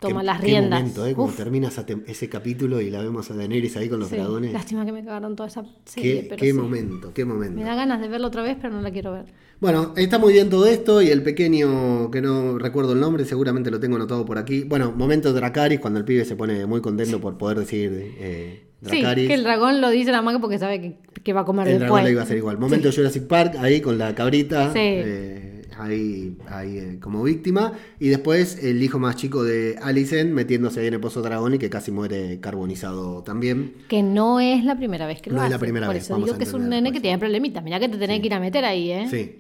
[0.01, 0.81] toma Qué- las qué riendas.
[0.81, 1.15] momento, ¿eh?
[1.15, 1.71] Como termina
[2.07, 4.53] ese capítulo y la vemos a Daenerys ahí con los sí, dragones.
[4.53, 6.53] Lástima que me cagaron toda esa serie, Qué, pero qué sí.
[6.55, 7.55] momento, qué momento.
[7.61, 9.27] Me da ganas de verlo otra vez, pero no la quiero ver.
[9.61, 13.71] Bueno, está muy bien todo esto y el pequeño, que no recuerdo el nombre, seguramente
[13.71, 14.65] lo tengo anotado por aquí.
[14.65, 19.23] Bueno, momento Dracaris, cuando el pibe se pone muy contento por poder decir eh, Dracaris.
[19.23, 21.69] Sí, que el dragón lo dice más que porque sabe que, que va a comer
[21.69, 22.05] El dragón después.
[22.05, 22.59] lo iba a hacer igual.
[22.59, 24.79] Momento Jurassic Park, ahí con la cabrita, Sí.
[24.81, 25.52] eh,
[25.83, 27.73] ahí, ahí eh, como víctima.
[27.99, 31.59] Y después el hijo más chico de Alicent metiéndose ahí en el pozo dragón y
[31.59, 33.75] que casi muere carbonizado también.
[33.89, 35.65] Que no es la primera vez que lo No es la hace.
[35.65, 36.93] primera Por vez, eso vamos digo que es un nene después.
[36.95, 37.63] que tiene problemitas.
[37.65, 39.07] Mirá que te tenés que ir a meter ahí, ¿eh?
[39.11, 39.39] Sí.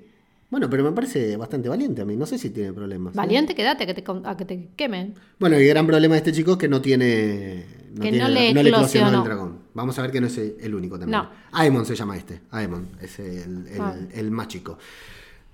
[0.51, 2.15] Bueno, pero me parece bastante valiente a mí.
[2.15, 3.15] No sé si tiene problemas.
[3.15, 3.17] ¿eh?
[3.17, 5.15] Valiente, quédate a que te, a que te quemen.
[5.41, 7.65] Bueno, y el gran problema de este chico es que no tiene.
[7.95, 9.19] Que tiene- no le eclosionó.
[9.19, 9.59] el dragón.
[9.73, 11.23] Vamos a ver que no es el único también.
[11.23, 11.31] No.
[11.53, 12.41] Aemon se llama este.
[12.51, 13.95] Aemon es el, el- Ah.
[14.15, 14.77] el más chico.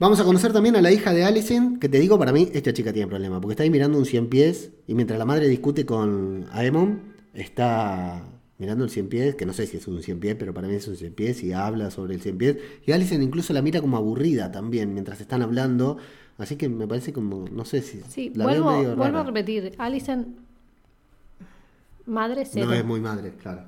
[0.00, 2.72] Vamos a conocer también a la hija de Alicent, que te digo, para mí, esta
[2.72, 5.84] chica tiene problema, porque está ahí mirando un 100 pies y mientras la madre discute
[5.84, 7.00] con Aemon,
[7.34, 8.22] está
[8.58, 10.74] mirando el 100 pies, que no sé si es un 100 pies, pero para mí
[10.76, 12.56] es un 100 pies y habla sobre el 100 pies.
[12.86, 15.96] Y Alicent incluso la mira como aburrida también mientras están hablando.
[16.36, 18.00] Así que me parece como, no sé si.
[18.08, 19.74] Sí, la veo vuelvo, medio vuelvo a repetir.
[19.78, 20.36] Alison,
[22.06, 22.66] madre cero.
[22.66, 23.62] No es muy madre, claro.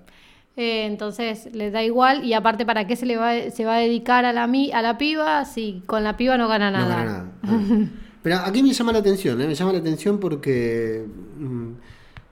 [0.60, 3.78] Eh, entonces le da igual y aparte para qué se le va, se va a
[3.78, 6.84] dedicar a la mi, a la piba si con la piba no gana nada.
[6.84, 7.32] No gana nada.
[7.44, 7.88] Ah.
[8.22, 9.46] Pero aquí me llama la atención, ¿eh?
[9.46, 11.06] me llama la atención porque
[11.38, 11.70] mm,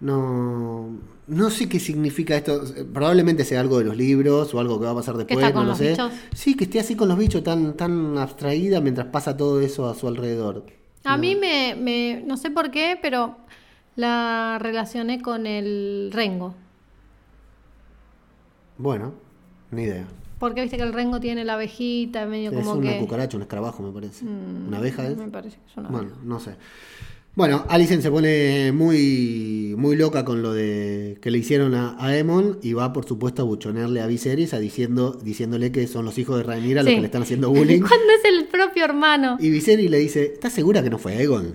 [0.01, 0.91] no,
[1.27, 2.61] no sé qué significa esto.
[2.93, 5.62] Probablemente sea algo de los libros o algo que va a pasar después, está con
[5.62, 5.93] no lo los sé.
[5.93, 6.12] bichos?
[6.35, 9.95] Sí, que esté así con los bichos tan, tan abstraída mientras pasa todo eso a
[9.95, 10.67] su alrededor.
[11.05, 13.38] A mí me, me, no sé por qué, pero
[13.97, 16.55] la relacioné con el rengo.
[18.79, 19.14] Bueno,
[19.71, 20.07] ni idea.
[20.38, 22.99] Porque viste que el rengo tiene la abejita, medio Es como una que...
[23.01, 24.25] cucaracha, un escarabajo, me parece.
[24.25, 25.17] Mm, ¿Una abeja es?
[25.17, 26.21] Me parece que es una Bueno, abeja.
[26.25, 26.53] no sé.
[27.35, 32.07] Bueno, Alicent se pone muy, muy loca con lo de que le hicieron a, a
[32.09, 36.19] Aemon y va, por supuesto, a buchonearle a Viserys a diciendo, diciéndole que son los
[36.19, 36.95] hijos de Rhaenyra los Sí.
[36.97, 37.79] que le están haciendo bullying.
[37.87, 39.37] Cuando es el propio hermano.
[39.41, 41.55] y Viserys le dice, ¿estás segura que no fue Aegon?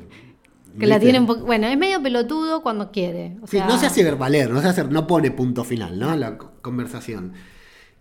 [0.80, 1.46] Que la tiene un poco...
[1.46, 3.38] Bueno, es medio pelotudo cuando quiere.
[3.42, 6.16] O Sí, sea, no se hace verbaler, no se hace, no pone punto final, ¿no?
[6.16, 7.34] La co- conversación.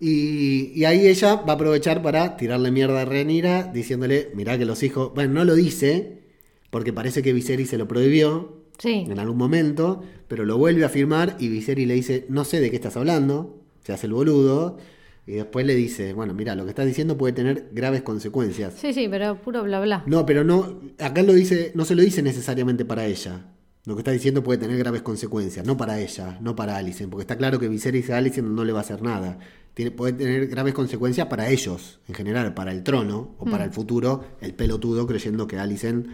[0.01, 4.65] Y, y ahí ella va a aprovechar para tirarle mierda a Rhaenyra diciéndole, mirá que
[4.65, 6.23] los hijos, bueno, no lo dice,
[6.71, 9.05] porque parece que Viserys se lo prohibió Sí.
[9.09, 12.71] en algún momento, pero lo vuelve a afirmar y Viserys le dice, no sé de
[12.71, 14.79] qué estás hablando, se hace el boludo,
[15.27, 18.75] y después le dice, bueno, mira, lo que estás diciendo puede tener graves consecuencias.
[18.77, 20.03] Sí, sí, pero puro bla bla.
[20.07, 23.47] No, pero no, acá lo dice, no se lo dice necesariamente para ella.
[23.85, 27.23] Lo que está diciendo puede tener graves consecuencias, no para ella, no para Alicent, porque
[27.23, 29.39] está claro que Viserys a Alicent no le va a hacer nada.
[29.75, 33.73] Tiene, puede tener graves consecuencias para ellos, en general, para el trono o para el
[33.73, 36.07] futuro, el pelotudo creyendo que Alicent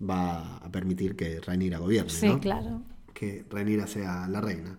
[0.00, 2.40] va a permitir que Rhaenyra gobierne, Sí, ¿no?
[2.40, 2.82] claro.
[3.14, 4.76] que Rhaenyra sea la reina.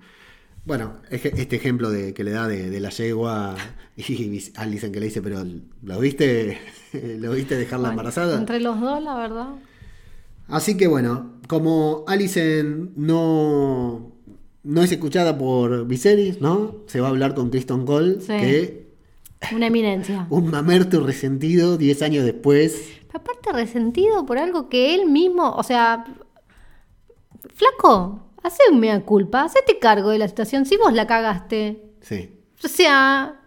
[0.65, 3.55] Bueno, este ejemplo de, que le da de, de la yegua
[3.97, 5.43] y Alicent que le dice, pero
[5.81, 6.57] ¿lo viste,
[6.93, 8.37] ¿lo viste dejarla Bueno, embarazada?
[8.39, 9.49] Entre los dos, la verdad.
[10.47, 14.13] Así que bueno, como Alicent no,
[14.63, 16.77] no es escuchada por Viserys, ¿no?
[16.87, 18.27] Se va a hablar con Kristen Cole, Sí.
[18.27, 18.93] que
[19.53, 20.27] Una eminencia.
[20.29, 22.89] un mamerto resentido 10 años después.
[23.13, 26.05] Aparte resentido por algo que él mismo, o sea,
[27.53, 31.81] flaco, hace un mea culpa, hacete cargo de la situación si vos la cagaste.
[32.01, 32.29] Sí,
[32.63, 33.39] O sea,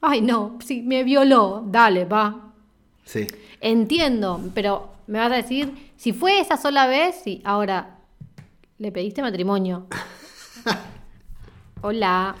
[0.00, 2.52] ay no, si me violó, dale, va.
[3.04, 3.26] sí.
[3.64, 7.98] Entiendo, pero me vas a decir, si fue esa sola vez, sí, ahora,
[8.78, 9.86] le pediste matrimonio.
[11.82, 12.34] Hola.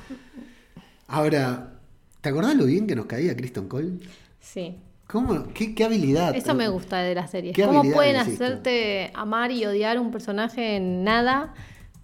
[1.06, 1.74] Ahora,
[2.20, 3.92] ¿te acordás lo bien que nos caía Kristen Cole?
[4.40, 4.76] Sí.
[5.06, 5.48] ¿Cómo?
[5.52, 6.34] ¿Qué, qué habilidad?
[6.34, 7.52] Eso me gusta de la serie.
[7.52, 11.54] ¿Qué ¿Cómo pueden hacerte amar y odiar un personaje en nada?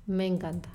[0.09, 0.69] Me encanta.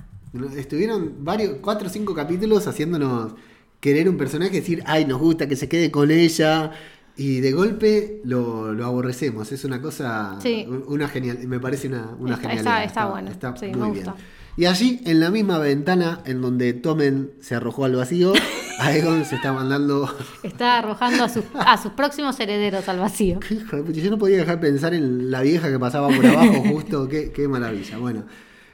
[0.55, 3.33] Estuvieron varios, cuatro o cinco capítulos haciéndonos
[3.79, 6.71] querer un personaje, decir, ay, nos gusta que se quede con ella.
[7.15, 9.51] Y de golpe lo, lo aborrecemos.
[9.51, 10.65] Es una cosa, Sí.
[10.87, 12.83] una genial, me parece una, una Está- genialidad.
[12.83, 13.31] está- está bueno.
[13.59, 14.13] Sí, me muy gusta.
[14.13, 14.25] bien.
[14.55, 18.33] Y allí, en la misma ventana en donde Tomen se arrojó al vacío,
[18.79, 20.07] Aegon se está mandando.
[20.41, 23.39] Está arrojando a sus, a sus próximos herederos al vacío.
[23.49, 27.07] De Yo no podía dejar pensar en la vieja que pasaba por abajo, justo.
[27.07, 27.97] Qué, qué maravilla.
[27.99, 28.23] Bueno,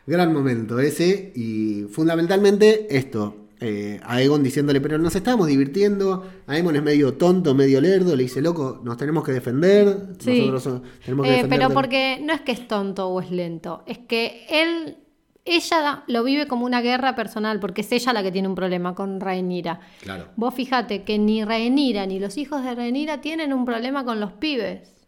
[0.09, 1.31] gran momento ese.
[1.35, 3.35] Y fundamentalmente esto.
[3.61, 6.25] Eh, Aegon diciéndole, pero nos estábamos divirtiendo.
[6.47, 8.15] Aegon es medio tonto, medio lerdo.
[8.15, 9.97] Le dice, loco, nos tenemos que defender.
[10.19, 10.39] Sí.
[10.49, 11.57] Nosotros so- tenemos que Eh, defender.
[11.59, 11.75] pero del-".
[11.75, 14.97] porque no es que es tonto o es lento, es que él,
[15.43, 18.95] ella lo vive como una guerra personal, porque es ella la que tiene un problema
[18.95, 19.81] con Rhaenyra.
[20.03, 20.27] Claro.
[20.37, 24.31] Vos fíjate que ni Rhaenyra ni los hijos de Rhaenyra tienen un problema con los
[24.33, 24.98] pibes.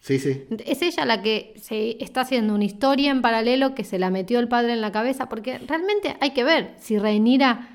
[0.00, 0.44] Sí, sí.
[0.64, 4.38] Es ella la que se está haciendo una historia en paralelo que se la metió
[4.40, 7.68] el padre en la cabeza, porque realmente hay que ver si Rhaenyra,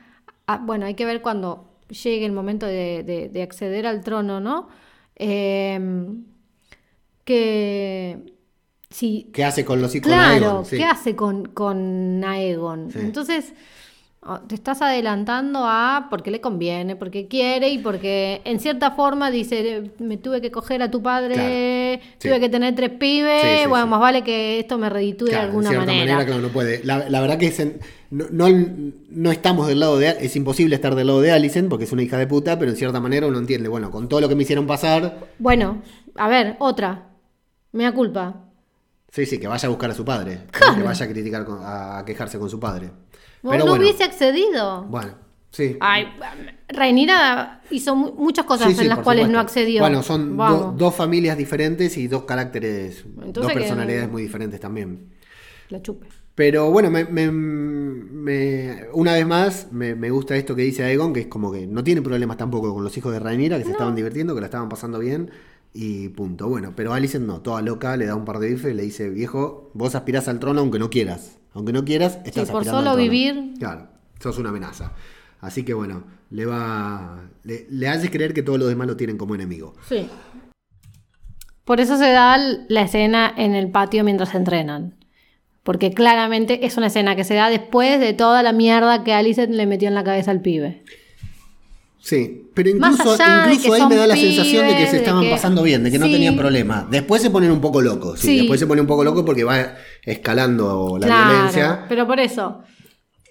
[0.47, 4.39] ah, bueno, hay que ver cuando llegue el momento de, de- de acceder al trono,
[4.39, 4.67] ¿no?
[5.17, 5.79] Eh,
[7.23, 8.33] que
[8.89, 10.65] si ¿Qué hace con los hijos de Claro, Aegon?
[10.65, 10.77] Sí.
[10.77, 12.91] ¿qué hace con, con Aegon?
[12.91, 12.99] Sí.
[12.99, 13.53] Entonces,
[14.21, 19.31] oh, te estás adelantando a porque le conviene, porque quiere y porque en cierta forma
[19.31, 21.49] dice, me tuve que coger a tu padre, Claro,
[22.17, 22.27] sí.
[22.29, 25.47] tuve que tener tres pibes, Sí, bueno, más vale que esto me reditúe Claro, de
[25.47, 26.25] alguna de cierta manera.
[26.25, 26.83] claro, no puede.
[26.83, 27.79] La, la verdad que es en-
[28.11, 28.47] no, no,
[29.09, 32.03] no estamos del lado de es imposible estar del lado de Alicent porque es una
[32.03, 34.43] hija de puta, pero en cierta manera uno entiende, bueno, con todo lo que me
[34.43, 35.81] hicieron pasar, Bueno,
[36.15, 37.09] a ver, otra.
[37.71, 38.41] Me da culpa.
[39.09, 40.41] sí, sí, que vaya a buscar a su padre, ¿no?
[40.51, 40.75] Claro.
[40.75, 42.91] que vaya a criticar, con- a quejarse con su padre.
[43.41, 44.83] Pero no bueno, hubiese accedido.
[44.83, 45.13] bueno,
[45.55, 45.77] sí.
[45.79, 46.07] Ay,
[46.67, 49.81] Rhaenyra hizo mu- muchas cosas Sí, sí, en las cuales no accedió.
[49.81, 54.59] Bueno, son do- dos familias diferentes y dos caracteres, Entonces dos que- personalidades muy diferentes
[54.59, 55.09] también.
[55.69, 56.07] la chupe.
[56.35, 61.13] Pero bueno, me, me- me- una vez más me, me gusta esto que dice Aegon,
[61.13, 63.71] que es como que no tiene problemas tampoco con los hijos de Rhaenyra, que se
[63.71, 65.31] estaban divirtiendo, que la estaban pasando bien
[65.73, 66.47] y punto.
[66.49, 69.09] Bueno, pero Alicent no, toda loca, le da un par de bifes y le dice,
[69.09, 71.37] viejo, vos aspirás al trono aunque no quieras.
[71.53, 72.97] Aunque no quieras, estás Sí, por aspirando al solo trono".
[72.97, 73.53] vivir.
[73.57, 73.87] Claro,
[74.19, 74.91] sos una amenaza.
[75.45, 77.29] Así que bueno, le va...
[77.43, 79.75] Le, le hace creer que todos los demás lo tienen como enemigo.
[79.87, 80.07] Sí.
[81.63, 84.95] Por eso se da la escena en el patio mientras entrenan.
[85.63, 89.51] Porque claramente es una escena que se da después de toda la mierda que Alicent
[89.51, 90.83] le metió en la cabeza al pibe.
[91.99, 93.15] Sí, pero incluso,
[93.51, 95.97] incluso ahí me da la sensación de que se estaban que- pasando bien, de que
[95.97, 96.87] no tenían problema.
[96.91, 98.37] Después se ponen un poco locos, sí, Sí.
[98.41, 101.85] después se pone un poco loco porque va escalando la claro, violencia.
[101.89, 102.61] pero por eso.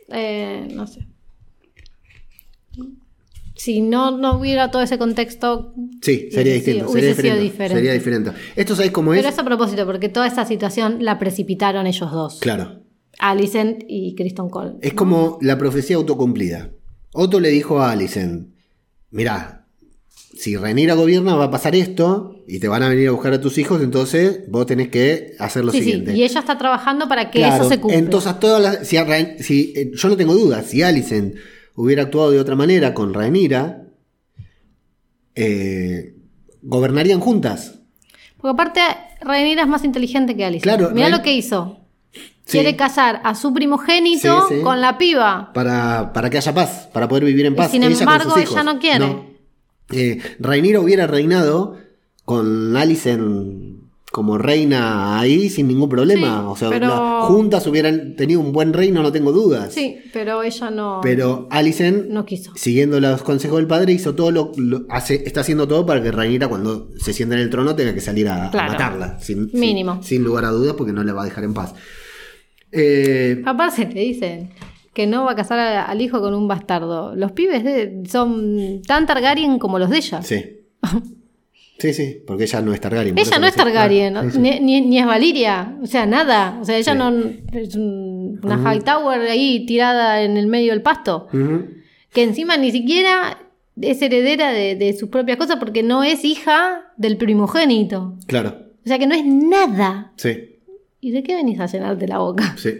[0.08, 1.06] eh, no sé.
[3.56, 5.74] Si no, no hubiera todo ese contexto.
[6.02, 7.74] Sí, sería distinto, sería diferente, diferente.
[7.76, 8.30] Sería diferente.
[8.56, 9.20] Esto sabéis cómo es?
[9.20, 12.40] Pero es a propósito, porque toda esa situación la precipitaron ellos dos.
[12.40, 12.80] Claro.
[13.18, 14.72] Alicent y Kristen Cole.
[14.80, 16.70] Es como la profecía autocumplida.
[17.12, 18.48] Otto le dijo a Alicent,
[19.10, 19.66] mirá,
[20.36, 23.40] si Rhaenyra gobierna va a pasar esto y te van a venir a buscar a
[23.40, 26.12] tus hijos, entonces vos tenés que hacer lo Sí, sí, siguiente.
[26.12, 27.98] y ella está trabajando para que Claro, eso se cumpla.
[27.98, 28.96] Entonces, todas las, si,
[29.44, 31.36] si, eh, yo no tengo dudas, si Alicent
[31.74, 33.82] hubiera actuado de otra manera con Rhaenyra,
[35.34, 36.14] eh,
[36.62, 37.80] gobernarían juntas.
[38.36, 38.80] Porque aparte,
[39.20, 40.64] Rhaenyra es más inteligente que Alicent.
[40.78, 41.80] Claro, Mirá Rhaen- lo que hizo.
[42.12, 42.58] Sí.
[42.58, 44.60] Quiere casar a su primogénito Sí, sí.
[44.62, 45.50] con la piba.
[45.54, 47.70] Para, para que haya paz, para poder vivir en Y paz.
[47.70, 49.34] sin ella embargo, ella no quiere.
[49.90, 51.78] Eh, Rhaenyra hubiera reinado
[52.24, 53.73] con Alicent
[54.14, 56.38] como reina ahí sin ningún problema.
[56.38, 59.74] Sí, o sea, pero- las juntas hubieran tenido un buen reino, no tengo dudas.
[59.74, 62.52] Sí, pero ella no, Pero Alicent, no quiso.
[62.54, 66.12] siguiendo los consejos del padre, hizo todo lo, lo- hace, está haciendo todo para que
[66.12, 69.18] Rhaenyra cuando se sienta en el trono tenga que salir a, matarla.
[69.18, 70.00] Sin, sin- Mínimo.
[70.04, 71.74] Sin, lugar a dudas, porque no la va a dejar en paz.
[72.70, 74.50] Eh, Aparte te dicen
[74.92, 77.16] que no va a casar a- al hijo con un bastardo.
[77.16, 80.22] Los pibes de- son tan Targaryen como los de ella.
[80.22, 80.40] sí.
[81.78, 83.18] Sí, sí, porque ella no es Targaryen.
[83.18, 83.54] Ella no es.
[83.54, 84.30] Targaryen, Ah, ¿no?
[84.30, 84.40] sí, sí.
[84.42, 86.58] Ni, ni- ni es Valiria, o sea, nada.
[86.60, 86.98] O sea, ella Sí.
[86.98, 87.10] no
[87.58, 91.26] es un- una Hightower ahí tirada en el medio del pasto.
[92.12, 93.38] Que encima ni siquiera
[93.80, 98.14] es heredera de, de sus propias cosas porque no es hija del primogénito.
[98.28, 100.12] Claro, O sea que no es nada.
[100.16, 100.50] sí,
[101.00, 102.54] ¿Y de qué venís a llenarte la boca?
[102.56, 102.74] sí.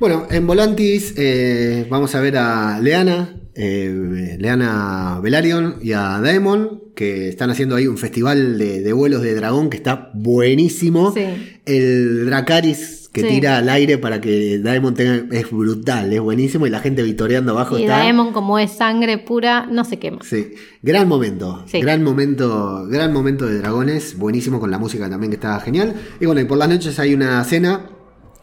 [0.00, 6.82] Bueno, en Volantis eh, vamos a ver a Leana, eh, Leana Velaryon y a Daemon,
[6.96, 11.12] que están haciendo ahí un festival de, de vuelos de dragón que está buenísimo.
[11.12, 11.24] Sí.
[11.64, 13.28] El Dracaris que Sí.
[13.28, 15.24] tira al aire para que Daemon tenga.
[15.38, 16.66] es brutal, es buenísimo.
[16.66, 17.98] Y la gente vitoreando abajo Y está.
[17.98, 20.18] Daemon, como es sangre pura, no se quema.
[20.24, 21.80] Sí, gran momento, Sí.
[21.80, 25.94] gran momento, gran momento de dragones, buenísimo con la música también que está genial.
[26.20, 27.86] Y bueno, y por las noches hay una cena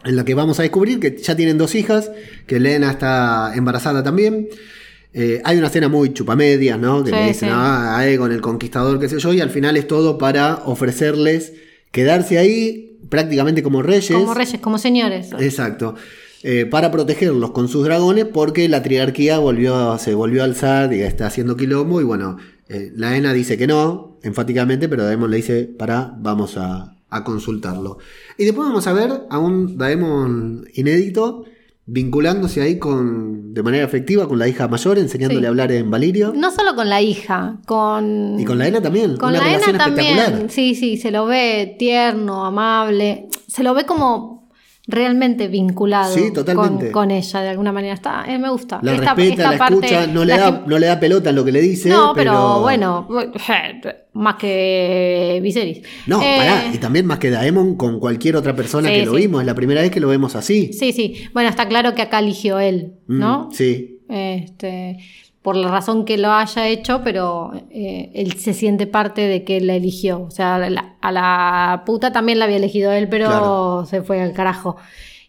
[0.04, 2.10] en la que vamos a descubrir que ya tienen dos hijas,
[2.46, 4.48] que Lena está embarazada también.
[5.14, 7.04] Eh, hay una cena muy chupamedias, ¿no?
[7.04, 7.54] Que Sí, le dicen sí.
[7.56, 11.52] "Ah, a Aegon, el conquistador, qué sé yo, y al final es todo para ofrecerles
[11.90, 14.10] quedarse ahí prácticamente como reyes.
[14.10, 15.30] Como reyes, como señores.
[15.38, 15.94] Exacto.
[16.44, 21.02] Eh, para protegerlos con sus dragones porque la triarquía volvió, se volvió a alzar y
[21.02, 22.36] está haciendo quilombo y bueno,
[22.68, 27.22] eh, la ENA dice que no, enfáticamente, pero Daemon le dice, para, vamos a, a
[27.24, 27.98] consultarlo.
[28.38, 31.44] Y después vamos a ver a un Daemon inédito
[31.84, 35.46] vinculándose ahí con de manera efectiva con la hija mayor, enseñándole Sí.
[35.46, 36.32] a hablar en Valirio.
[36.34, 38.38] No solo con la hija, con...
[38.38, 39.16] Y con la ENA también.
[39.16, 43.84] Con una la Ena también, sí, sí, se lo ve tierno, amable, se lo ve
[43.84, 44.41] como
[44.92, 46.32] realmente vinculado Sí.
[46.54, 47.94] Con, con ella de alguna manera.
[47.94, 48.78] Está, eh, me gusta.
[48.82, 51.30] La Esta- respeta, esta la parte, escucha, no le, la da, no le da pelota
[51.30, 51.88] en lo que le dice.
[51.88, 53.08] No, pero, bueno,
[54.14, 55.82] más que Viserys.
[56.06, 59.12] No, Eh, pará, y también más que Daemon con cualquier otra persona Sí, que lo
[59.14, 59.22] sí.
[59.22, 60.72] vimos, es la primera vez que lo vemos así.
[60.72, 61.24] Sí, sí.
[61.32, 63.48] Bueno, está claro que acá eligió él, Mm, ¿no?
[63.52, 64.98] sí, Este,
[65.42, 69.56] por la razón que lo haya hecho, pero eh, él se siente parte de que
[69.56, 70.22] él la eligió.
[70.22, 73.86] O sea, a la, a la puta también la había elegido él, pero Claro.
[73.88, 74.76] se fue al carajo.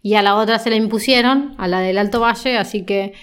[0.04, 3.14] Y a la otra se la impusieron, a la del Alto Valle, así que.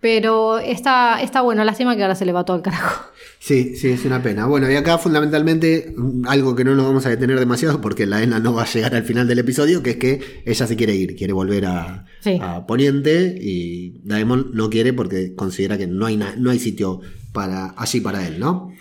[0.00, 3.10] Pero está, está bueno, lástima que ahora se le va todo al carajo.
[3.40, 4.46] sí, sí, es una pena.
[4.46, 8.22] Bueno, y acá fundamentalmente mm, algo que no nos vamos a detener demasiado porque la
[8.22, 10.94] ENA no va a llegar al final del episodio, que es que ella se quiere
[10.94, 12.38] ir, quiere volver a, Sí.
[12.40, 17.00] a Poniente y Daemon no quiere porque considera que no hay, na- no hay sitio
[17.32, 18.72] para, allí para él, ¿no?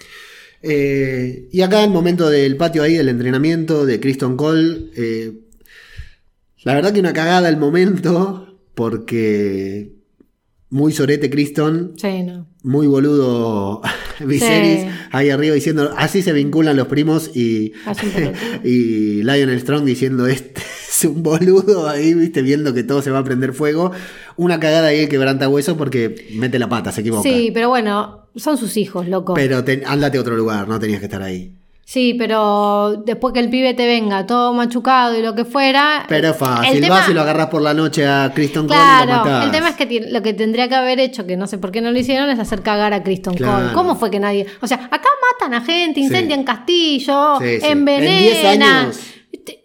[0.61, 5.33] Eh, y acá el momento del patio ahí, del entrenamiento de Kristen Cole, eh,
[6.63, 9.96] la verdad que una cagada el momento porque
[10.69, 12.45] muy sorete Kristen, Sí, no.
[12.63, 13.81] muy boludo
[14.19, 14.87] Viserys Sí.
[15.11, 17.73] ahí arriba diciendo así se vinculan los primos y,
[18.63, 23.19] y Lionel Strong diciendo este es un boludo ahí, viste, viendo que todo se va
[23.19, 23.91] a prender fuego.
[24.35, 27.21] Una cagada ahí el quebranta hueso porque mete la pata, se equivoca.
[27.21, 29.35] Sí, pero bueno, son sus hijos, loco.
[29.35, 31.53] Pero te- ándate a otro lugar, no tenías que estar ahí.
[31.89, 36.03] Sí, pero después que el pibe te venga todo machucado y lo que fuera.
[36.09, 39.05] Pero fácil, tema- vas y lo agarras por la noche a Kristen Cole y lo
[39.05, 39.45] Claro, matás.
[39.45, 41.79] el tema es que lo que tendría que haber hecho, que no sé por qué
[41.79, 43.59] no lo hicieron, es hacer cagar a Kristen Claro.
[43.61, 43.73] Cole.
[43.73, 44.45] ¿Cómo fue que nadie.?
[44.59, 47.65] O sea, acá matan a gente, incendian castillos, Sí, sí.
[47.65, 48.13] envenenan.
[48.17, 48.99] En 10 años.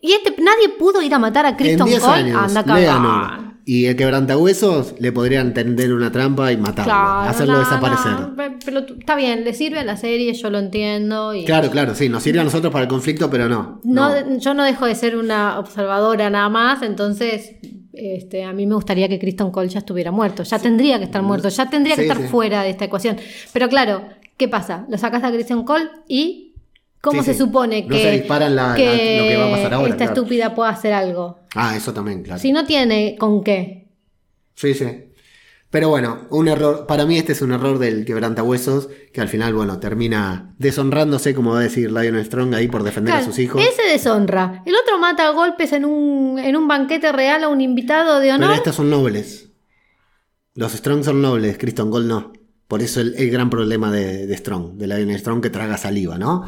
[0.01, 2.15] Y este, nadie pudo ir a matar a En Kristen 10 Cole.
[2.15, 3.52] años, Anda a.
[3.65, 8.13] Y el quebrantahuesos le podrían tender una trampa y matarlo, Claro, hacerlo no, desaparecer.
[8.13, 11.33] no, pero está bien, le sirve a la serie, yo lo entiendo.
[11.35, 13.81] Y Claro, claro, sí, nos sirve a nosotros para el conflicto, pero no.
[13.85, 17.53] No, Yo no dejo de ser una observadora nada más, entonces
[17.93, 21.23] este, a mí me gustaría que Kristen Cole ya estuviera muerto, ya tendría que estar
[21.23, 22.25] muerto, ya tendría que estar sí.
[22.25, 23.17] fuera de esta ecuación.
[23.53, 24.03] Pero claro,
[24.37, 24.87] ¿qué pasa?
[24.89, 26.42] Lo sacas a Kristen Cole y
[27.03, 27.39] ¿cómo Sí, se sí.
[27.41, 29.97] supone No que, se disparan la- la- que lo que va a pasar ahora, esta
[30.07, 30.13] claro.
[30.15, 31.41] estúpida pueda hacer algo?
[31.55, 32.41] Ah, eso también, claro.
[32.41, 33.89] Si no tiene con qué.
[34.55, 34.87] Sí, sí.
[35.71, 39.55] Pero bueno, un error, para mí este es un error del quebrantahuesos, que al final,
[39.55, 43.63] bueno, termina deshonrándose, como va a decir Lionel Strong ahí por defender a sus hijos.
[43.63, 44.63] Ese deshonra.
[44.67, 48.33] El otro mata a golpes en un, en un banquete real a un invitado de
[48.33, 48.49] honor.
[48.49, 49.49] Pero estos son nobles.
[50.55, 52.33] Los Strong son nobles, Kristen Gold no.
[52.69, 56.19] Por eso el, el gran problema de, de Strong, de Lionel Strong que traga saliva,
[56.19, 56.45] ¿no?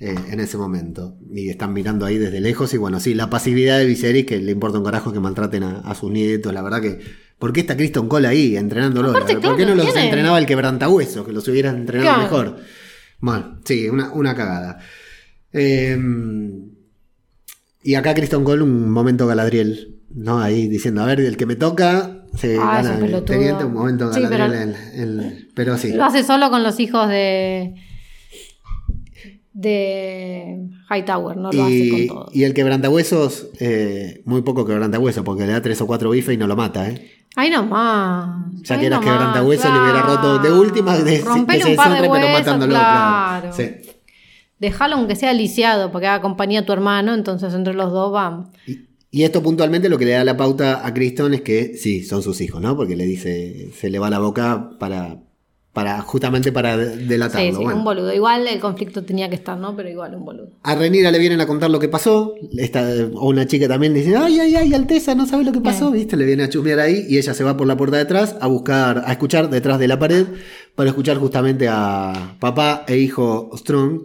[0.00, 1.16] Eh, en ese momento.
[1.32, 2.74] Y están mirando ahí desde lejos.
[2.74, 5.78] Y bueno, sí, la pasividad de Viserys, que le importa un carajo que maltraten a,
[5.80, 6.52] a sus nietos.
[6.52, 7.00] La verdad que.
[7.38, 9.10] ¿Por qué está Kristen Cole ahí entrenándolo?
[9.10, 11.24] Aparte, ¿Por qué no los tiene- entrenaba el quebrantahuesos?
[11.26, 12.22] Que los hubiera entrenado Claro.
[12.22, 12.56] mejor.
[13.20, 14.78] Bueno, sí, una, una cagada.
[15.52, 15.96] Eh,
[17.82, 20.40] y acá Kristen Cole, un momento Galadriel, ¿no?
[20.40, 23.74] Ahí diciendo, a ver, el que me toca, se Ah, gana un el teniente, un
[23.74, 25.92] momento Sí, Galadriel pero- en- pero sí.
[25.92, 27.74] Lo hace solo con los hijos de.
[29.54, 32.28] De Hightower, no lo hace con Y, todo.
[32.32, 36.36] y el quebrantahuesos, eh, muy poco quebrantahuesos, porque le da tres o cuatro bifes y
[36.36, 37.10] no lo mata, ¿eh?
[37.36, 38.46] Ay, nomás.
[38.62, 41.46] Ya ay, que era nomás, quebrantahueso, le hubiera roto de última, de, que se un
[41.46, 43.52] par de deshonre, pero huesos, matándolo, claro.
[43.52, 43.70] Sí.
[44.58, 48.50] Dejalo aunque sea lisiado, porque haga compañía a tu hermano, entonces entre los dos van.
[48.66, 52.02] Y, y esto puntualmente lo que le da la pauta a Kristen es que sí,
[52.02, 52.76] son sus hijos, ¿no?
[52.76, 55.18] Porque le dice, se le va la boca para
[55.74, 57.46] para justamente para de- delatarlo.
[57.50, 57.78] Sí, sí, Bueno.
[57.80, 58.14] un boludo.
[58.14, 59.74] Igual el conflicto tenía que estar, ¿no?
[59.76, 60.48] Pero igual un boludo.
[60.62, 62.34] A Renira le vienen a contar lo que pasó.
[62.56, 65.90] Esta, o una chica también dice, ay, ay, ay, Alteza, no sabes lo que pasó,
[65.90, 66.16] ¿viste?
[66.16, 68.46] Le viene a chumear ahí y ella se va por la puerta de atrás a
[68.46, 70.26] buscar, a escuchar detrás de la pared
[70.76, 74.02] para escuchar justamente a papá e hijo Strong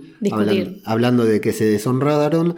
[0.86, 2.56] hablando de que se deshonraron,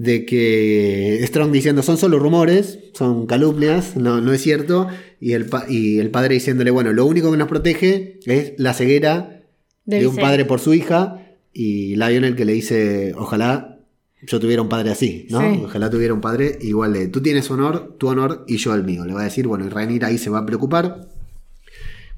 [0.00, 4.86] de que Strong diciendo son solo rumores, son calumnias, no, no es cierto,
[5.20, 8.74] y el, pa- y el padre diciéndole, bueno, lo único que nos protege es la
[8.74, 9.42] ceguera
[9.84, 10.22] De de un Vicente.
[10.22, 13.80] padre por su hija y Lionel que le dice, ojalá
[14.24, 15.40] yo tuviera un padre así, ¿no?
[15.40, 15.62] Sí.
[15.64, 19.04] Ojalá tuviera un padre igual de, tú tienes honor, tu honor y yo el mío.
[19.04, 21.08] Le va a decir, bueno, y Rhaenyra ahí se va a preocupar.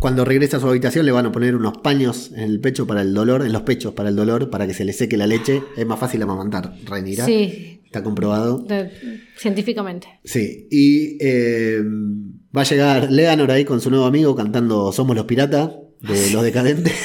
[0.00, 3.02] Cuando regresa a su habitación le van a poner unos paños en el pecho para
[3.02, 5.62] el dolor, en los pechos para el dolor, para que se le seque la leche.
[5.76, 7.26] Es más fácil amamantar, Rhaenyra.
[7.26, 8.58] Sí, Está comprobado.
[8.60, 8.90] de-
[9.36, 10.08] científicamente.
[10.24, 11.82] Sí, y eh,
[12.56, 15.70] va a llegar Leonor ahí con su nuevo amigo cantando Somos los piratas
[16.00, 16.94] de los decadentes.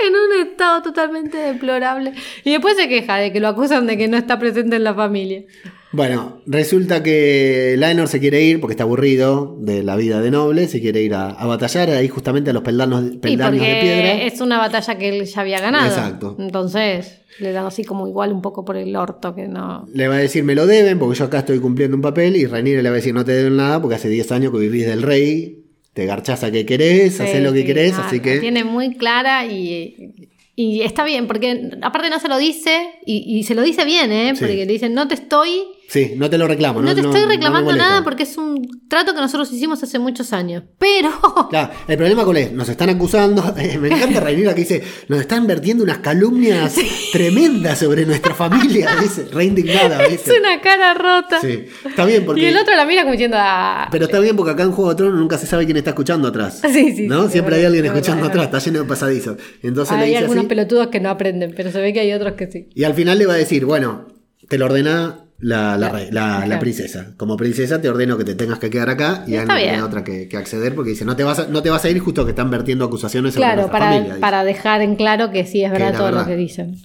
[0.00, 2.14] En un estado totalmente deplorable.
[2.44, 4.94] Y después se queja de que lo acusan de que no está presente en la
[4.94, 5.42] familia.
[5.90, 10.68] Bueno, resulta que Laenor se quiere ir porque está aburrido de la vida de noble,
[10.68, 14.22] se quiere ir a, a batallar ahí justamente a los peldaños porque de piedra.
[14.22, 15.86] es una batalla que él ya había ganado.
[15.86, 16.36] Exacto.
[16.38, 19.86] Entonces le da así como igual un poco por el orto que no.
[19.94, 22.44] Le va a decir, me lo deben porque yo acá estoy cumpliendo un papel y
[22.46, 24.86] Rhaenyra le va a decir, no te deben nada porque hace 10 años que vivís
[24.86, 25.64] del rey,
[25.94, 28.40] te garchás a que querés, Sí, haces lo que sí, querés, así que...
[28.40, 30.14] tiene muy clara y,
[30.54, 34.12] y está bien, porque aparte no se lo dice y, y se lo dice bien,
[34.12, 34.34] ¿eh?
[34.38, 35.62] Porque le dicen, no te estoy.
[35.88, 36.82] Sí, no te lo reclamo.
[36.82, 40.64] No, te estoy reclamando nada porque es un trato que nosotros hicimos hace muchos años.
[40.78, 41.10] Pero
[41.48, 45.18] Claro, el problema cuál es, nos están acusando, eh, me encanta Rhaenyra que dice, nos
[45.18, 46.74] están vertiendo unas calumnias
[47.10, 51.40] tremendas sobre nuestra familia, dice, re indignada, es una cara rota.
[51.40, 52.42] Sí, está bien porque...
[52.42, 54.90] Y el otro la mira como diciendo, ah, Pero está bien porque acá en Juego
[54.90, 56.60] de Tronos nunca se sabe quién está escuchando atrás.
[56.70, 57.24] Sí, sí, ¿No?
[57.24, 59.38] sí, Siempre hay alguien escuchando atrás, está lleno de pasadizos.
[59.62, 60.48] Entonces le hay dice algunos así.
[60.48, 62.68] pelotudos que no aprenden, pero se ve que hay otros que sí.
[62.74, 64.06] Y al final le va a decir, bueno,
[64.50, 67.14] te lo ordena la, la, La- princesa.
[67.16, 69.58] Como princesa te ordeno que te tengas que quedar acá y no bien.
[69.68, 71.90] tiene otra que, que acceder porque dice, no te, vas a, no te vas a
[71.90, 74.16] ir justo que están vertiendo acusaciones Claro, para, familia.
[74.20, 76.20] para dejar en claro que sí es verdad todo verdad.
[76.22, 76.76] lo que dicen.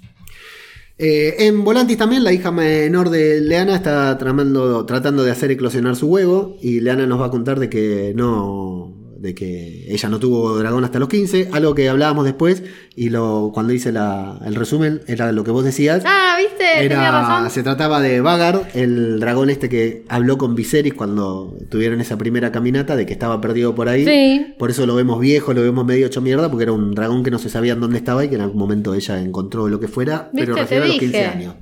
[0.99, 5.95] Eh, en Volantis también, la hija menor de Leana está tramando, tratando de hacer eclosionar
[5.95, 8.93] su huevo y Leana nos va a contar de que no
[9.23, 12.61] de que ella no tuvo dragón hasta los 15, algo que hablábamos después
[12.93, 16.03] y lo cuando hice la- el resumen era lo que vos decías.
[16.05, 16.65] Ah, ¿viste?
[16.77, 17.49] Tenía Era, razón.
[17.49, 22.51] se trataba de Vagar, el dragón este que habló con Viserys cuando tuvieron esa primera
[22.51, 24.05] caminata, de que estaba perdido por ahí.
[24.05, 24.53] Sí.
[24.59, 27.31] Por eso lo vemos viejo, lo vemos medio hecho mierda, porque era un dragón que
[27.31, 30.29] no se sabía dónde estaba y que en algún momento ella encontró lo que fuera,
[30.35, 31.55] pero recién a los 15 dije años.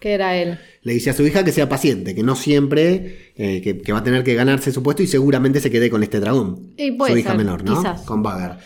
[0.00, 0.58] que era él.
[0.82, 4.00] Le dice a su hija que sea paciente, que no siempre, eh, que, que va
[4.00, 6.72] a tener que ganarse su puesto y seguramente se quede con este dragón.
[6.76, 7.78] Y puede su hija ser, menor, ¿no?
[7.80, 8.00] quizás.
[8.02, 8.58] Con Vagar.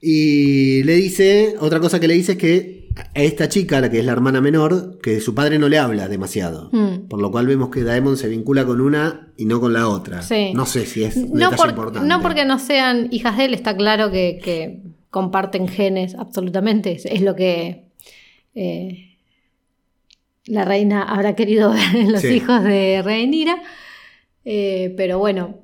[0.00, 4.00] Y le dice, otra cosa que le dice es que a esta chica, la que
[4.00, 6.70] es la hermana menor, que su padre no le habla demasiado.
[6.72, 7.08] Mm.
[7.08, 10.22] Por lo cual vemos que Daemon se vincula con una y no con la otra.
[10.22, 10.52] Sí.
[10.54, 12.06] No sé si es un No, por- importante.
[12.08, 14.80] no porque no sean hijas de él, está claro que, que
[15.10, 16.92] comparten genes absolutamente.
[16.92, 17.84] Es, es lo que
[18.54, 19.11] eh,
[20.46, 22.28] la reina habrá querido ver en los Sí.
[22.34, 23.62] hijos de Rhaenyra.
[24.44, 25.60] Eh, pero bueno,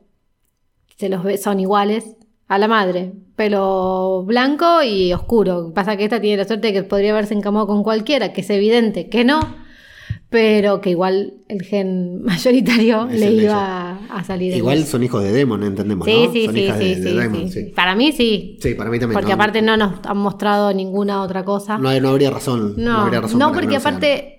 [0.97, 2.16] se los ve, son iguales
[2.47, 3.12] a la madre.
[3.37, 5.72] Pelo blanco y oscuro.
[5.74, 8.51] Pasa que esta tiene la suerte de que podría haberse encamado con cualquiera, que es
[8.51, 9.41] evidente que no.
[10.31, 14.53] Pero que igual el gen mayoritario Es le iba a salir.
[14.53, 16.33] en Igual son hijos de Daemon, entendemos, Sí, ¿no?
[16.33, 17.72] sí, son sí, hijas de, de sí.
[17.74, 18.59] Para mí sí.
[18.61, 19.14] Sí, para mí también.
[19.18, 21.79] Porque no, aparte no nos han mostrado ninguna otra cosa.
[21.79, 22.74] No, no habría razón.
[22.76, 24.38] No, No, habría razón no, porque aparte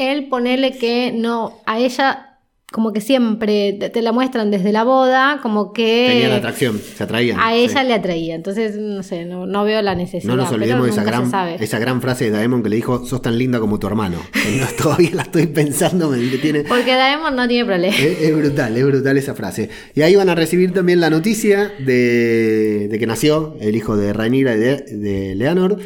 [0.00, 2.26] él ponele que no, a ella
[2.70, 7.38] como que siempre te, la muestran desde la boda, como que Tenían atracción, se atraían.
[7.40, 7.58] a sí.
[7.58, 8.34] ella le atraía.
[8.36, 10.32] Entonces, no sé, no, no veo la necesidad.
[10.32, 13.22] No nos olvidemos de esa gran, esa gran frase de Daemon que le dijo, sos
[13.22, 14.18] tan linda como tu hermano.
[14.60, 16.64] No, todavía la estoy pensando, me detiene.
[16.64, 17.96] Porque Daemon no tiene problema.
[17.96, 19.70] Es, es brutal, es brutal esa frase.
[19.94, 24.12] Y ahí van a recibir también la noticia de, de que nació el hijo de
[24.12, 25.78] Rhaenyra y de, de Leonor.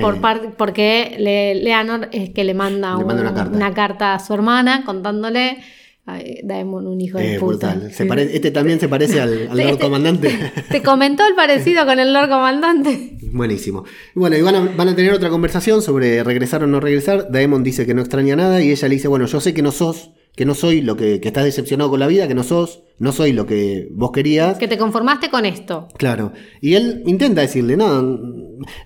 [0.00, 3.56] Por Eh, par- porque le, Leonor es que le manda, Le manda un- una carta.
[3.56, 5.58] una carta a su hermana contándole
[6.06, 7.76] ay, Daemon un hijo de es puta.
[7.90, 10.30] Se pare- este también se parece al, al Lord Este- Comandante.
[10.70, 13.18] ¿Te comentó el parecido con el Lord Comandante?
[13.32, 13.84] Buenísimo.
[14.14, 17.30] Bueno, y van a, van a tener otra conversación sobre regresar o no regresar.
[17.30, 19.70] Daemon dice que no extraña nada y ella le dice, bueno, yo sé que no
[19.70, 22.84] sos, que no soy lo que, que estás decepcionado con la vida, que no sos,
[23.00, 24.56] no soy lo que vos querías.
[24.56, 25.88] Que te conformaste con esto.
[25.96, 26.32] Claro.
[26.60, 28.20] Y él intenta decirle, no,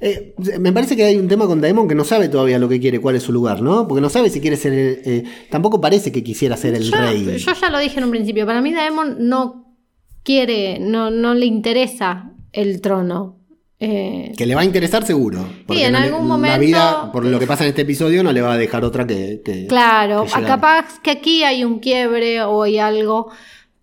[0.01, 2.81] eh, me parece que hay un tema con Daemon que no sabe todavía lo que
[2.81, 3.87] quiere, cuál es su lugar, ¿no?
[3.87, 6.97] Porque no sabe si quiere ser, el- eh, tampoco parece que quisiera ser el yo,
[6.97, 7.37] rey.
[7.37, 9.77] yo ya lo dije en un principio, para mí Daemon no
[10.23, 13.42] quiere, no, no le interesa el trono.
[13.85, 15.45] Eh, Que le va a interesar seguro.
[15.67, 18.23] porque en no le- algún La momento- vida, por lo que pasa en este episodio,
[18.23, 19.43] no le va a dejar otra que.
[19.45, 23.31] que- Claro, que capaz que aquí hay un quiebre o hay algo,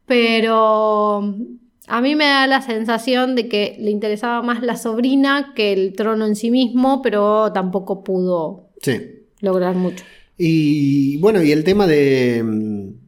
[0.06, 1.36] pero
[1.88, 5.94] a mí me da la sensación de que le interesaba más la sobrina que el
[5.96, 9.00] trono en sí mismo, pero tampoco pudo Sí.
[9.42, 10.04] lograr mucho.
[10.38, 12.42] Y bueno, y el tema de,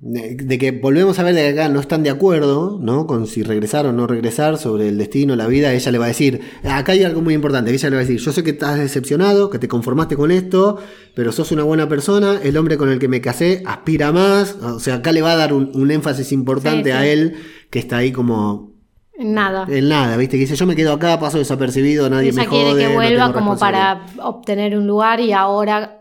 [0.03, 3.05] de, que volvemos a ver de que acá no están de acuerdo, ¿no?
[3.05, 6.07] Con si regresar o no regresar sobre el destino, la vida, ella le va a
[6.07, 8.79] decir, acá hay algo muy importante, ella le va a decir, yo sé que estás
[8.79, 10.77] decepcionado, que te conformaste con esto,
[11.13, 14.79] pero sos una buena persona, el hombre con el que me casé aspira más, o
[14.79, 16.97] sea, acá le va a dar un, un énfasis importante Sí, sí.
[16.97, 17.35] a él,
[17.69, 18.71] que está ahí como
[19.19, 19.67] Nada.
[19.69, 20.35] en nada, ¿viste?
[20.37, 22.63] Que dice, yo me quedo acá, paso desapercibido, nadie me Ella jode.
[22.73, 23.99] quiere que vuelva como responsabilidad".
[24.15, 26.00] para obtener un lugar y ahora,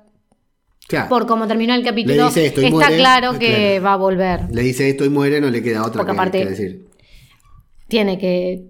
[0.91, 1.09] Claro.
[1.09, 3.85] por como terminó el capítulo, esto está muere, claro eh, que claro.
[3.85, 4.41] va a volver.
[4.51, 6.87] Le dice esto y muere, no le queda otra Porque que, aparte- que decir.
[7.87, 8.65] Tiene que...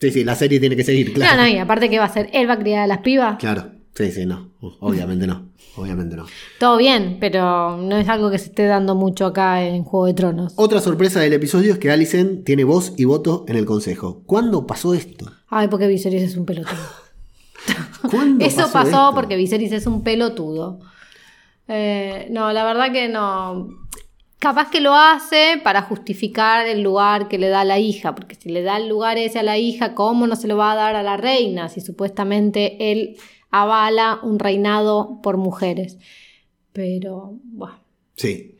[0.00, 1.36] Sí, sí, la serie tiene que seguir, claro.
[1.36, 3.36] No, no, y aparte que va a hacer, él va a criar a las pibas.
[3.38, 4.50] Claro, sí, sí, no.
[4.80, 5.48] Obviamente no.
[5.76, 6.26] Obviamente no.
[6.58, 10.14] Todo bien, pero no es algo que se esté dando mucho acá en Juego de
[10.14, 10.54] Tronos.
[10.56, 14.22] Otra sorpresa del episodio es que Alicent tiene voz y voto en el consejo.
[14.26, 15.30] ¿Cuándo pasó esto?
[15.48, 16.74] Ay, porque Viserys es un pelotudo.
[18.10, 19.10] ¿Cuándo Eso pasó, esto?
[19.14, 20.80] porque Viserys es un pelotudo.
[21.68, 23.68] Eh, no, la verdad que no.
[24.38, 28.36] Capaz que lo hace para justificar el lugar que le da a la hija, porque
[28.36, 30.76] si le da el lugar ese a la hija, ¿cómo no se lo va a
[30.76, 31.68] dar a la reina?
[31.68, 33.16] Si supuestamente él
[33.50, 35.98] avala un reinado por mujeres.
[36.72, 37.80] Pero, bueno.
[38.16, 38.56] Sí.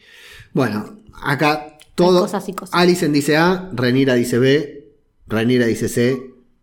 [0.53, 2.23] Bueno, acá todo.
[2.23, 2.75] cosas y cosas.
[2.75, 4.93] Alicent dice A, Renira dice B,
[5.27, 6.17] Renira dice C,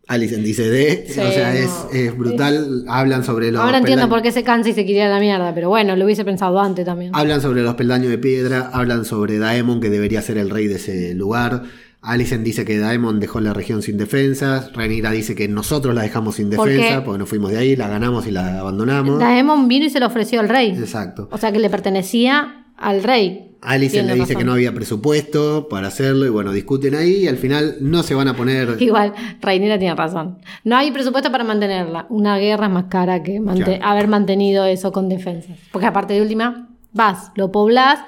[0.08, 1.06] Alicent dice D.
[1.08, 1.58] Sí, o sea, no.
[1.58, 2.86] es, es brutal.
[2.88, 3.62] Hablan sobre los.
[3.62, 5.95] Ahora entiendo por qué se cansa y se quiere ir a la mierda, pero bueno,
[5.95, 7.12] lo hubiese pensado antes también.
[7.16, 10.76] Hablan sobre los peldaños de piedra, hablan sobre Daemon, que debería ser el rey de
[10.76, 11.64] ese lugar.
[12.06, 14.72] Alicent dice que Daemon dejó la región sin defensas.
[14.74, 17.88] Renira dice que nosotros la dejamos sin ¿Por defensa, porque nos fuimos de ahí, la
[17.88, 19.20] ganamos y la abandonamos.
[19.20, 20.70] Daemon vino y se lo ofreció al rey.
[20.78, 21.28] Exacto.
[21.32, 23.55] O sea que le pertenecía al rey.
[24.03, 24.38] Tiene le dice razón.
[24.38, 28.13] que no había presupuesto para hacerlo y bueno, discuten ahí y al final no se
[28.16, 28.76] van a poner...
[28.80, 30.38] Igual, Reinera tiene razón.
[30.63, 32.05] No hay presupuesto para mantenerla.
[32.09, 33.74] Una guerra es más cara que Claro.
[33.84, 35.57] haber mantenido eso con defensas.
[35.72, 37.99] Porque aparte de última, vas, lo poblás,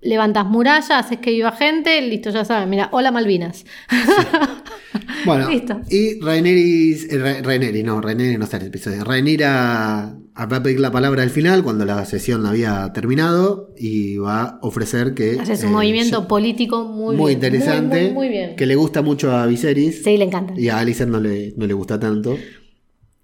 [0.00, 2.68] levantas murallas, haces que viva gente, listo, ya saben.
[2.70, 3.64] Mira, hola Malvinas.
[5.26, 5.80] Bueno, Listo.
[5.90, 9.04] y Rhaenerys, eh, no, Rhaenerys no está en el episodio.
[9.04, 14.42] Rhaenyra va a pedir la palabra al final cuando la sesión había terminado y va
[14.42, 15.38] a ofrecer que...
[15.40, 17.44] Haces un eh, movimiento político muy, muy bien.
[17.52, 18.56] interesante, Muy, muy, muy bien.
[18.56, 20.54] que le gusta mucho a Viserys Sí, le encanta.
[20.56, 22.36] y a Alicent no le, no le gusta tanto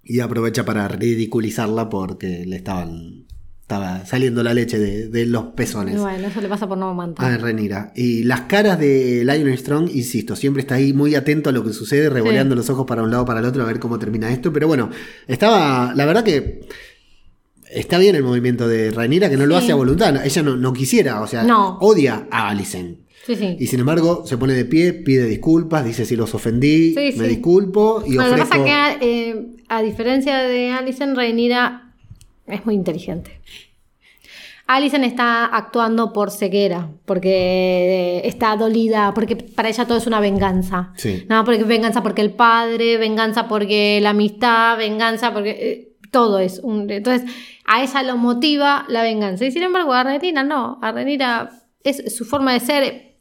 [0.03, 3.25] y aprovecha para ridiculizarla porque le estaban
[3.71, 7.23] estaba saliendo la leche de, de los pezones Bueno, eso le pasa por no amante.
[7.23, 7.93] a Renira.
[7.95, 11.71] Y las caras de Lionel Strong, insisto, siempre está ahí muy atento a lo que
[11.71, 14.51] sucede, revoleando los ojos para un lado para el otro a ver cómo termina esto.
[14.51, 14.89] Pero bueno,
[15.27, 16.61] estaba, la verdad que
[17.69, 20.25] está bien el movimiento de Renira, que no lo hace a voluntad.
[20.25, 21.77] Ella no, no quisiera, o sea, No.
[21.79, 22.99] odia a Alicent.
[23.25, 23.55] Sí, sí.
[23.57, 28.03] Y sin embargo, se pone de pie, pide disculpas, dice si los ofendí, me disculpo
[28.05, 31.90] y Bueno, lo que pasa es que, eh, a diferencia de Alison, Rhaenyra
[32.47, 33.39] es muy inteligente.
[34.67, 40.93] Alison está actuando por ceguera, porque está dolida, porque para ella todo es una venganza.
[40.95, 41.25] Sí.
[41.27, 46.59] No, porque venganza porque el padre, venganza porque la amistad, venganza porque eh, todo es
[46.59, 46.89] un...
[46.89, 47.29] Entonces,
[47.65, 49.45] a ella lo motiva la venganza.
[49.45, 50.79] Y sin embargo, a Rhaenyra no.
[50.81, 51.49] A Rhaenyra
[51.83, 53.15] es su forma de ser,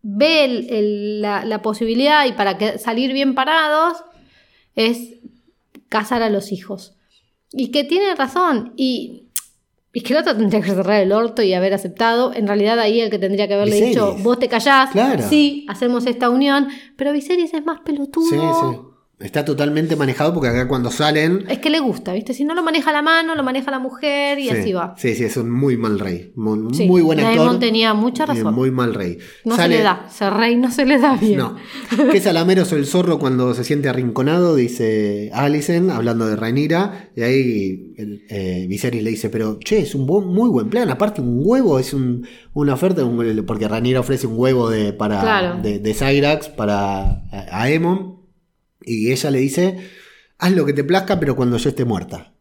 [0.00, 3.98] ve el- el- la, la posibilidad y para que, salir bien parados
[4.74, 5.16] es
[5.90, 6.96] casar a los hijos.
[7.56, 8.72] Y que tiene razón.
[8.76, 9.28] Y,
[9.92, 12.32] y que el otro tendría que cerrar el orto y haber aceptado.
[12.34, 13.94] En realidad ahí el que tendría que haberle Viserys.
[13.94, 15.22] dicho, vos te callás, Claro.
[15.28, 16.68] sí, hacemos esta unión.
[16.96, 18.28] Pero Viserys es más pelotudo.
[18.28, 18.80] Sí, sí.
[19.20, 21.44] Está totalmente manejado porque acá cuando salen...
[21.48, 22.34] Es que le gusta, ¿viste?
[22.34, 24.94] Si no lo maneja la mano, lo maneja la mujer y sí, así va.
[24.98, 26.32] Sí, sí, es un muy mal rey.
[26.34, 27.36] Muy, Sí, muy buen actor.
[27.36, 28.52] Daemon tenía mucha razón.
[28.52, 29.18] Muy mal rey.
[29.44, 31.38] No Sale- se le da, ser rey no se le da bien.
[31.38, 31.56] No.
[32.10, 37.94] Que Salameros el zorro cuando se siente arrinconado, dice Alicent, hablando de Rhaenyra, y ahí
[37.96, 41.40] el, eh, Viserys le dice, pero che, es un buen- muy buen plan, aparte un
[41.42, 45.62] huevo es un- una oferta, un- porque Rhaenyra ofrece un huevo de, para, Claro.
[45.62, 48.23] de, de Cyrax para Aemon,
[48.86, 49.76] y ella le dice,
[50.38, 52.32] haz lo que te plazca, pero cuando yo esté muerta.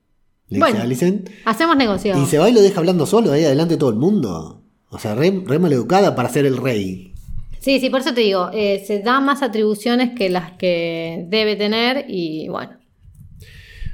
[0.50, 0.74] Le Bueno.
[0.76, 1.30] dice Alicent.
[1.46, 2.22] Hacemos negocio.
[2.22, 4.62] Y se va y lo deja hablando solo ahí adelante de todo el mundo.
[4.89, 7.14] O sea, re, re maleducada para ser el rey.
[7.60, 11.56] Sí, sí, por eso te digo, eh, se da más atribuciones que las que debe
[11.56, 12.74] tener y bueno.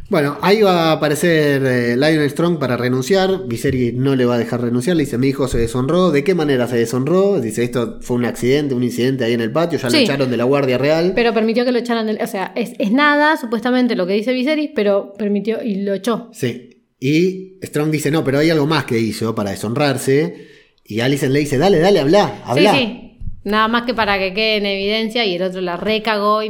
[0.09, 3.45] Bueno, ahí va a aparecer eh, Lionel Strong para renunciar.
[3.45, 4.95] Viserys no le va a dejar renunciar.
[4.97, 6.09] Le dice: Mi hijo se deshonró.
[6.09, 7.39] ¿De qué manera se deshonró?
[7.39, 9.77] Dice: Esto fue un accidente, un incidente ahí en el patio.
[9.77, 11.11] Ya lo echaron de la Guardia Real.
[11.13, 12.19] Pero permitió que lo echaran del.
[12.21, 16.29] O sea, es, es nada, supuestamente, lo que dice Viserys, pero permitió y lo echó.
[16.33, 16.81] Sí.
[16.99, 20.47] Y Strong dice: No, pero hay algo más que hizo para deshonrarse.
[20.85, 22.73] Y Alicent le dice: Dale, dale, habla, habla.
[22.73, 23.17] Sí, sí.
[23.43, 26.49] Nada más que para que quede en evidencia y el otro la recagó y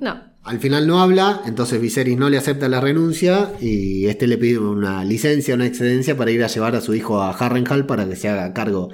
[0.00, 0.31] no.
[0.44, 4.58] Al final no habla, entonces Viserys no le acepta la renuncia y este le pide
[4.58, 8.16] una licencia, una excedencia para ir a llevar a su hijo a Harrenhal para que
[8.16, 8.90] se haga cargo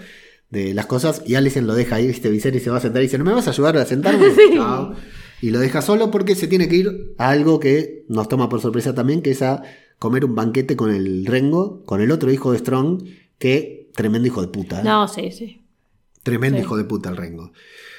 [0.51, 1.23] de las cosas.
[1.27, 3.33] Y Alicent lo deja ahí, viste, Viserys se va a sentar y dice, ¿no me
[3.33, 4.27] vas a ayudar a sentarme?
[5.41, 8.61] Y lo deja solo porque se tiene que ir a algo que nos toma por
[8.61, 9.63] sorpresa también, que es a
[10.01, 13.05] comer un banquete con el Rengo, con el otro hijo de Strong,
[13.39, 14.81] que tremendo hijo de puta.
[14.81, 14.85] ¿eh?
[14.85, 15.63] No, sí, sí.
[16.25, 16.65] Tremendo Sí.
[16.65, 17.53] hijo de puta el Rengo.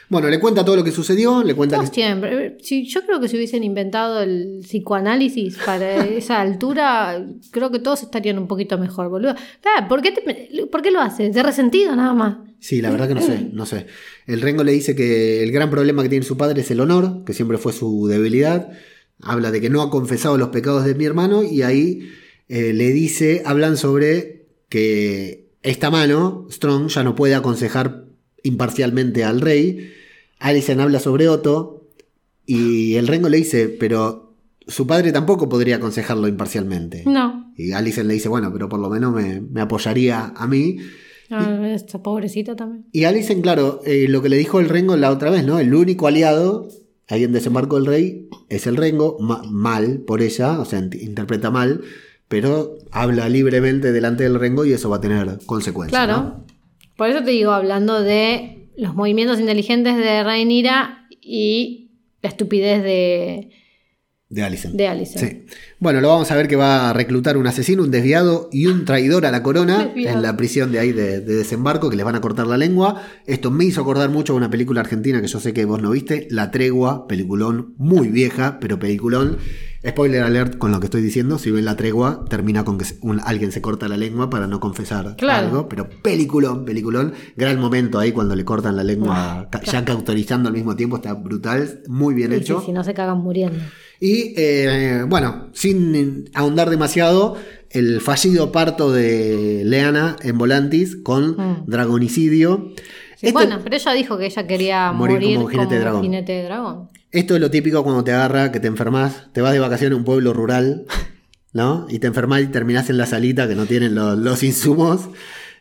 [0.09, 1.95] Bueno, le cuenta todo lo que sucedió, le cuenta Todos que...
[2.01, 2.57] siempre.
[2.61, 8.01] Si, yo creo que si hubiesen inventado el psicoanálisis para esa altura, creo que todos
[8.03, 9.35] estarían un poquito mejor, boludo.
[9.61, 11.33] Claro, ¿por qué, te- ¿por qué lo haces?
[11.33, 12.37] De resentido nada más.
[12.59, 13.85] Sí, la verdad que no sé, no sé.
[14.25, 17.23] El Rengo le dice que el gran problema que tiene su padre es el honor,
[17.23, 18.69] que siempre fue su debilidad.
[19.21, 22.09] Habla de que no ha confesado los pecados de mi hermano y ahí
[22.49, 28.05] eh, le dice, hablan sobre que esta mano, Strong, ya no puede aconsejar
[28.43, 29.93] imparcialmente al rey.
[30.39, 31.87] Alicent habla sobre Otto
[32.45, 34.35] y el Rengo le dice, pero
[34.67, 37.03] su padre tampoco podría aconsejarlo imparcialmente.
[37.05, 37.51] No.
[37.57, 40.77] Y Alicent le dice, bueno, pero por lo menos me, me apoyaría a mí.
[41.31, 42.85] Ah, esta pobrecita también.
[42.91, 45.59] Y Alicent, claro, eh, lo que le dijo el Rengo la otra vez, ¿no?
[45.59, 46.67] El único aliado
[47.07, 50.99] ahí en Desembarco del Rey es el Rengo, ma- mal por ella, o sea, int-
[51.01, 51.81] interpreta mal,
[52.27, 56.03] pero habla libremente delante del Rengo y eso va a tener consecuencias.
[56.05, 56.21] Claro.
[56.23, 56.45] ¿no?
[56.95, 63.49] Por eso te digo, hablando de los movimientos inteligentes de Rhaenyra y la estupidez de,
[64.31, 64.75] De Alicent.
[64.75, 65.19] de Alicent.
[65.27, 65.45] Sí.
[65.79, 68.85] Bueno, lo vamos a ver que va a reclutar un asesino, un desviado y un
[68.85, 70.17] traidor a la corona Desviado.
[70.17, 73.01] en la prisión de ahí de, de desembarco que les van a cortar la lengua.
[73.25, 75.89] Esto me hizo acordar mucho a una película argentina que yo sé que vos no
[75.89, 79.37] viste, La Tregua, peliculón muy vieja, pero peliculón.
[79.87, 83.21] Spoiler alert con lo que estoy diciendo, si ven La Tregua termina con que un-
[83.23, 85.47] alguien se corta la lengua para no confesar Claro.
[85.47, 87.13] algo, pero peliculón, peliculón.
[87.37, 91.81] Gran momento ahí cuando le cortan la lengua, ya cautorizando al mismo tiempo, está brutal,
[91.87, 92.59] muy bien Y hecho.
[92.59, 93.57] si, si no se cagan muriendo.
[93.99, 97.37] Y eh, bueno, sin ahondar demasiado,
[97.69, 101.63] el fallido parto de Leana en Volantis con Mm.
[101.67, 102.71] dragonicidio.
[103.17, 106.01] Sí, Esto, bueno, pero ella dijo que ella quería Morir morir, como jinete de dragón.
[106.01, 106.87] jinete de dragón.
[107.11, 109.97] esto es lo típico cuando te agarra, que te enfermas, te vas de vacaciones a
[109.97, 110.85] un pueblo rural,
[111.53, 111.85] ¿no?
[111.89, 115.09] Y te enfermas y terminás en la salita que no tienen lo- los insumos.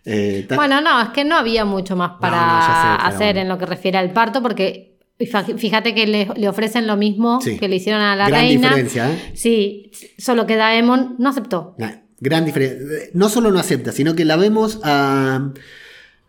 [0.04, 3.40] Eh, Bueno, no, es que no había mucho más para no, sé, hacer bueno.
[3.40, 7.56] en lo que refiere al parto, porque fíjate que le, le ofrecen lo mismo Sí.
[7.58, 8.68] que le hicieron a la Gran reina.
[8.68, 9.18] diferencia, ¿eh?
[9.34, 11.74] Sí, solo que Daemon no aceptó.
[11.78, 12.78] Nah, gran diferencia.
[13.14, 15.52] No solo no acepta, sino que la vemos a,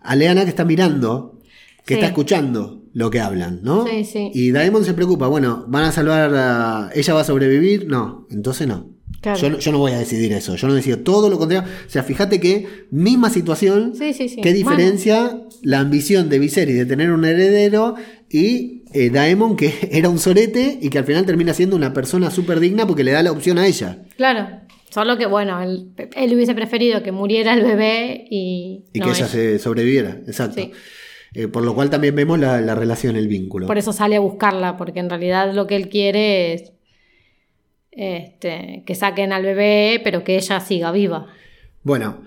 [0.02, 1.40] a Leana que está mirando,
[1.86, 2.00] que Sí.
[2.00, 3.86] está escuchando lo que hablan, ¿no?
[3.88, 4.32] Sí, sí.
[4.34, 6.90] Y Daemon se preocupa, bueno, ¿van a salvar a...
[6.96, 7.88] ¿Ella va a sobrevivir?
[7.88, 8.90] No, entonces no.
[9.22, 9.38] Claro.
[9.40, 11.70] Yo, no- yo no voy a decidir eso, yo no decido todo lo contrario.
[11.86, 14.40] O sea, fíjate que misma situación, Sí, sí, sí.
[14.42, 17.96] qué diferencia la ambición de Viserys de tener un heredero
[18.30, 22.32] y eh, Daemon que era un sorete y que al final termina siendo una persona
[22.32, 24.04] súper digna porque le da la opción a ella.
[24.18, 24.48] Claro.
[24.90, 28.86] Solo que, bueno, él, él hubiese preferido que muriera el bebé y.
[28.92, 29.28] Y no que ella ella.
[29.28, 30.62] se sobreviviera, exacto.
[30.62, 30.72] Sí.
[31.36, 33.68] Eh, por lo cual también vemos la, la relación, el vínculo.
[33.68, 36.72] Por eso sale a buscarla, porque en realidad lo que él quiere es
[37.92, 41.28] este, que saquen al bebé, pero que ella siga viva.
[41.84, 42.24] Bueno,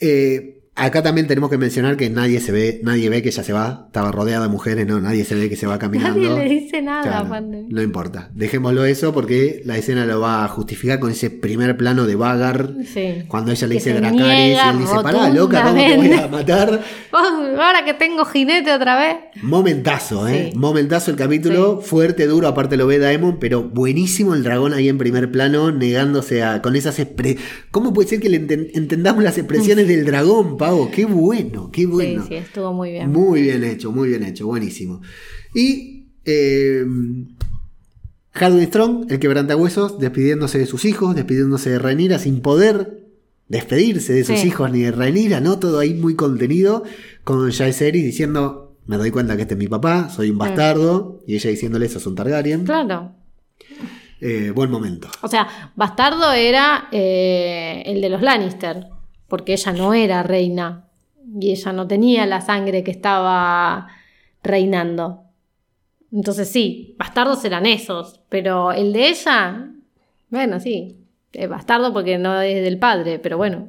[0.00, 3.52] eh, acá también tenemos que mencionar que nadie se ve, nadie ve que ella se
[3.52, 6.18] va, estaba rodeada de mujeres, no, nadie se ve que se va caminando.
[6.20, 10.48] Nadie le dice nada, Claro, no importa, dejémoslo eso porque la escena lo va a
[10.48, 12.70] justificar con ese primer plano de Vagar.
[12.92, 13.24] Sí.
[13.28, 16.22] Cuando ella le dice se Dracarys y él dice, pará, loca, ¿cómo te voy a
[16.22, 16.28] rotundamente".
[16.30, 16.80] matar?
[17.12, 19.16] Ahora que tengo jinete otra vez.
[19.42, 20.50] Momentazo, ¿eh?
[20.52, 20.58] Sí.
[20.58, 24.98] Momentazo el capítulo, fuerte, duro, aparte lo ve Daemon, pero buenísimo el dragón ahí en
[24.98, 26.62] primer plano, negándose a.
[26.62, 27.36] con esas expre-
[27.70, 30.56] ¿Cómo puede ser que le enten- entendamos las expresiones del dragón,
[30.92, 32.22] Qué bueno, qué bueno.
[32.22, 33.10] Sí, sí, estuvo muy bien.
[33.10, 35.00] Muy bien hecho, muy bien hecho, buenísimo.
[35.54, 36.08] Y.
[36.24, 36.84] Eh,
[38.32, 43.00] Hadwin Strong, el quebrantahuesos, despidiéndose de sus hijos, despidiéndose de Rhaenyra sin poder
[43.48, 44.48] despedirse de sus Sí.
[44.48, 45.58] hijos ni de Rhaenyra, ¿no?
[45.58, 46.84] Todo ahí muy contenido,
[47.24, 51.34] con Jaehaerys diciendo, me doy cuenta que este es mi papá, soy un bastardo, y
[51.34, 52.64] ella diciéndole, eso es un Targaryen.
[52.64, 53.12] Claro.
[54.20, 55.08] Eh, buen momento.
[55.22, 58.86] O sea, bastardo era eh, el de los Lannister,
[59.30, 60.84] porque ella no era reina
[61.40, 63.86] y ella no tenía la sangre que estaba
[64.42, 65.22] reinando.
[66.12, 69.70] Entonces sí, bastardos eran esos, pero el de ella
[70.28, 70.96] Bueno, sí.
[71.32, 73.68] Es bastardo porque no es del padre, pero bueno.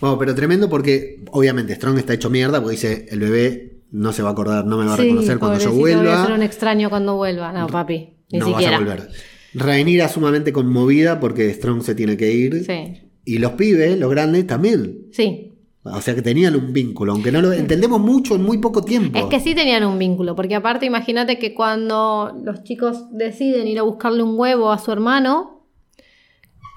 [0.00, 4.22] Bueno, pero tremendo porque obviamente Strong está hecho mierda porque dice el bebé no se
[4.22, 6.24] va a acordar, no me va a Sí, reconocer cuando yo pobrecito, Voy a vuelva.
[6.26, 7.52] ser un extraño cuando vuelva.
[7.52, 8.14] No, papi.
[8.32, 8.78] Ni no siquiera.
[8.80, 9.08] vas a volver.
[9.54, 12.64] Rhaenyra sumamente conmovida porque Strong se tiene que ir.
[12.64, 13.02] Sí.
[13.24, 15.06] Y los pibes, los grandes, también.
[15.12, 15.54] Sí.
[15.86, 19.18] O sea que tenían un vínculo, aunque no lo entendemos mucho en muy poco tiempo.
[19.18, 23.78] Es que sí tenían un vínculo, porque aparte imagínate que cuando los chicos deciden ir
[23.78, 25.66] a buscarle un huevo a su hermano,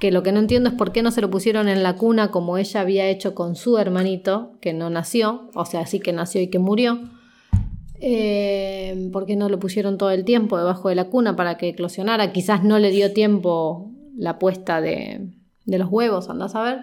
[0.01, 2.31] que lo que no entiendo es por qué no se lo pusieron en la cuna
[2.31, 6.41] como ella había hecho con su hermanito, que no nació, o sea, sí que nació
[6.41, 6.99] y que murió.
[8.01, 11.69] Eh, ¿Por qué no lo pusieron todo el tiempo debajo de la cuna para que
[11.69, 12.33] eclosionara?
[12.33, 15.29] Quizás no le dio tiempo la puesta de,
[15.67, 16.79] de los huevos, andás a ver.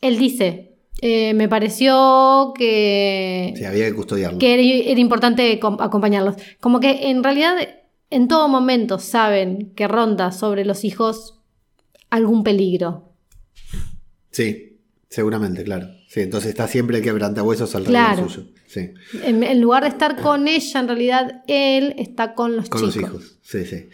[0.00, 4.38] Él dice, eh, me pareció que, Sí, había que custodiarlo.
[4.38, 6.36] que era, era importante com- acompañarlos.
[6.60, 7.56] Como que en realidad
[8.10, 11.40] en todo momento saben que ronda sobre los hijos
[12.10, 13.12] algún peligro.
[14.30, 14.78] Sí,
[15.08, 15.88] seguramente, claro.
[16.08, 18.28] Sí, entonces está siempre el quebrantahuesos alrededor Claro.
[18.28, 18.48] suyo.
[18.66, 18.90] Sí,
[19.24, 22.96] En, en lugar de estar con ella, en realidad él está con los con chicos.
[22.96, 23.38] los hijos.
[23.42, 23.88] Sí, sí.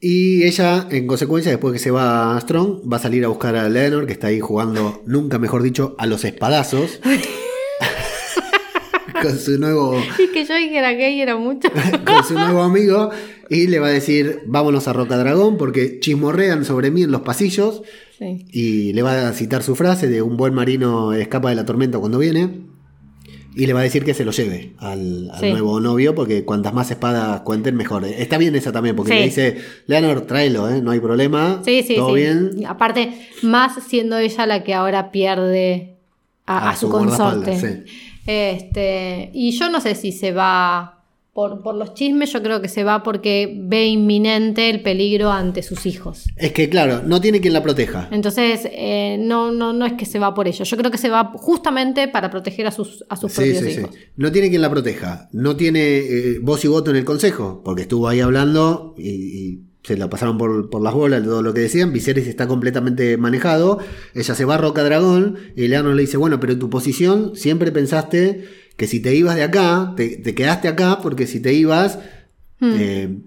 [0.00, 3.56] Y ella, en consecuencia, después que se va a Strong, va a salir a buscar
[3.56, 7.00] a Leonor, que está ahí jugando, nunca mejor dicho, a los espadazos.
[9.22, 11.68] con su nuevo Y que yo dijera gay era mucho.
[12.04, 13.10] con su nuevo amigo
[13.48, 17.22] y le va a decir, vámonos a Roca Dragón porque chismorrean sobre mí en los
[17.22, 17.82] pasillos
[18.18, 18.46] Sí.
[18.50, 21.98] y le va a citar su frase de un buen marino escapa de la tormenta
[21.98, 22.62] cuando viene
[23.58, 25.50] y le va a decir que se lo lleve al, al Sí.
[25.50, 28.04] nuevo novio porque cuantas más espadas cuenten mejor.
[28.04, 29.18] Está bien esa también porque Sí.
[29.18, 30.82] le dice, Leonor, tráelo, ¿eh?
[30.82, 32.20] no hay problema, Sí, sí, todo sí.
[32.20, 32.50] bien.
[32.68, 35.96] Aparte, más siendo ella la que ahora pierde
[36.44, 37.84] a, A a su su consorte.
[38.26, 40.95] Este, y yo no sé si se va
[41.36, 45.62] por, por los chismes, yo creo que se va porque ve inminente el peligro ante
[45.62, 46.24] sus hijos.
[46.34, 48.08] Es que claro, no tiene quien la proteja.
[48.10, 50.64] Entonces, eh, no, no, no es que se va por ello.
[50.64, 53.80] Yo creo que se va justamente para proteger a sus, a sus Sí, propios sí,
[53.82, 53.82] sí.
[54.16, 55.28] No tiene quien la proteja.
[55.32, 59.60] No tiene eh, voz y voto en el consejo, porque estuvo ahí hablando y, y
[59.82, 61.92] se la pasaron por, por las bolas todo lo que decían.
[61.92, 63.78] Viserys está completamente manejado.
[64.14, 67.36] Ella se va a Roca Dragón y Leonor le dice: Bueno, pero en tu posición
[67.36, 68.44] siempre pensaste
[68.76, 71.98] que si te ibas de acá, te, te quedaste acá, porque si te ibas.
[72.58, 72.72] Hmm.
[72.78, 73.18] eh,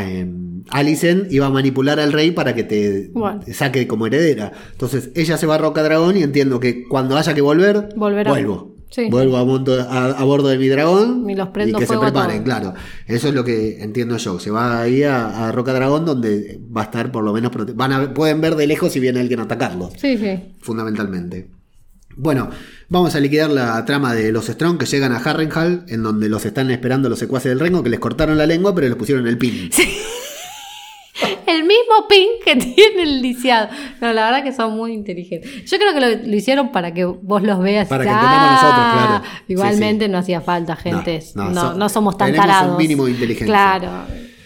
[0.00, 3.40] em, Alicent iba a manipular al rey para que te, Bueno.
[3.52, 4.52] saque como heredera.
[4.72, 8.30] Entonces ella se va a Roca Dragón y entiendo que cuando haya que volver, Volverá.
[8.30, 8.76] vuelvo.
[8.90, 9.08] Sí.
[9.10, 12.42] Vuelvo a, monto- a, a bordo de mi dragón Y los prendo que se preparen,
[12.42, 12.72] claro.
[13.06, 14.38] Eso es lo que entiendo yo.
[14.38, 17.92] Se va ahí a, a Roca Dragón donde va a estar por lo menos van
[17.92, 20.54] a pueden ver de lejos si viene alguien a atacarlos, Sí, sí.
[20.60, 21.48] fundamentalmente.
[22.16, 22.48] Bueno,
[22.88, 26.44] vamos a liquidar la trama de los Strong que llegan a Harrenhal, en donde los
[26.44, 29.38] están esperando los secuaces del Rengo, que les cortaron la lengua, pero les pusieron el
[29.38, 29.70] pin.
[31.46, 33.68] El mismo pin que tiene el lisiado.
[34.00, 35.68] No, la verdad que son muy inteligentes.
[35.68, 37.88] Yo creo que lo, lo hicieron para que vos los veas.
[37.88, 39.24] Para que Ah, entendamos nosotros, claro.
[39.48, 40.10] Igualmente sí.
[40.12, 41.20] no hacía falta, gente.
[41.34, 42.78] No, No, no, no, so- somos tan tenemos un tarados.
[42.78, 43.46] mínimo de inteligencia.
[43.46, 43.90] Claro,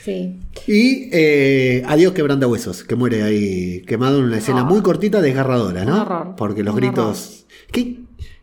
[0.02, 0.38] sí.
[0.66, 4.66] Y eh, adiós quebranta huesos, que muere ahí quemado en una escena Oh.
[4.66, 5.94] muy cortita, desgarradora, ¿no?
[5.96, 7.44] Un horror, Porque los un gritos.
[7.70, 7.96] ¿Qué,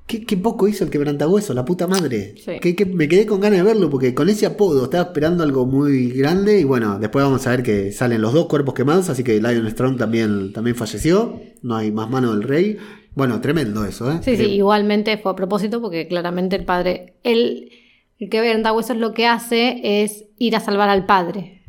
[0.10, 2.34] qué, qué poco hizo el quebrantahuesos, la puta madre.
[2.43, 2.86] Sí.
[2.88, 6.60] Me quedé con ganas de verlo porque con ese apodo estaba esperando algo muy grande.
[6.60, 9.70] Y bueno, después vamos a ver que salen los dos cuerpos quemados, así que Lion
[9.70, 11.39] Strong también, también falleció.
[11.62, 12.78] No hay más mano del rey.
[13.14, 14.20] Bueno, tremendo eso, ¿eh?
[14.24, 17.70] Sí, sí, igualmente fue a propósito porque claramente el padre, el,
[18.18, 21.62] el Huesos lo que hace es ir a salvar al padre.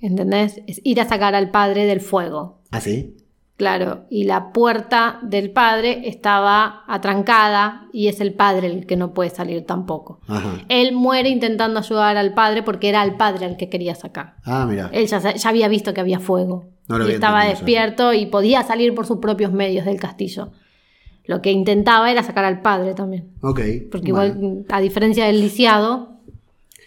[0.00, 0.60] ¿Entendés?
[0.66, 2.62] Es ir a sacar al padre del fuego.
[2.70, 3.16] ¿Ah, sí?
[3.58, 9.12] Claro, y la puerta del padre estaba atrancada y es el padre el que no
[9.12, 10.20] puede salir tampoco.
[10.28, 10.64] Ajá.
[10.68, 14.36] Él muere intentando ayudar al padre porque era al padre al que quería sacar.
[14.44, 14.90] Ah, mira.
[14.92, 16.66] Él ya, había visto que había fuego.
[16.86, 17.56] No lo y estaba eso.
[17.56, 20.52] despierto y podía salir por sus propios medios del castillo.
[21.24, 23.32] Lo que intentaba era sacar al padre también.
[23.40, 23.60] Ok.
[23.90, 24.36] Porque bueno.
[24.36, 26.20] igual, a diferencia del lisiado,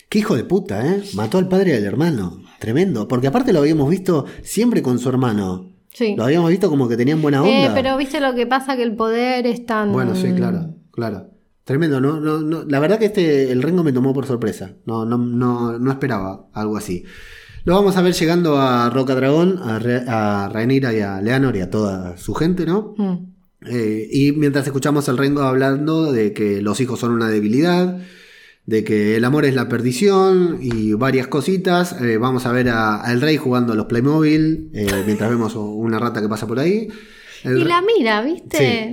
[0.07, 1.03] Qué hijo de puta, ¿eh?
[1.15, 2.43] Mató al padre y al hermano.
[2.59, 3.07] Tremendo.
[3.07, 5.71] Porque aparte lo habíamos visto siempre con su hermano.
[5.93, 6.15] Sí.
[6.17, 7.65] Lo habíamos visto como que tenían buena onda.
[7.67, 9.91] Eh, pero viste lo que pasa que el poder es tan...
[9.91, 11.27] Bueno, sí, claro, claro.
[11.63, 14.73] Tremendo, no, no, no, la verdad que este, el Rengo me tomó por sorpresa.
[14.85, 17.03] No, no, no, no esperaba algo así.
[17.63, 21.55] Lo vamos a ver llegando a Roca Dragón, a, Re- a Rhaenyra y a Leonor
[21.55, 22.95] y a toda su gente, ¿no?
[22.97, 23.17] Mm.
[23.67, 27.99] Eh, y mientras escuchamos al Rengo hablando de que los hijos son una debilidad,
[28.65, 33.01] de que el amor es la perdición y varias cositas, eh, vamos a ver a-
[33.01, 36.87] al rey jugando a los Playmobil, eh, mientras vemos una rata que pasa por ahí.
[37.43, 38.89] El Y la mira, ¿viste?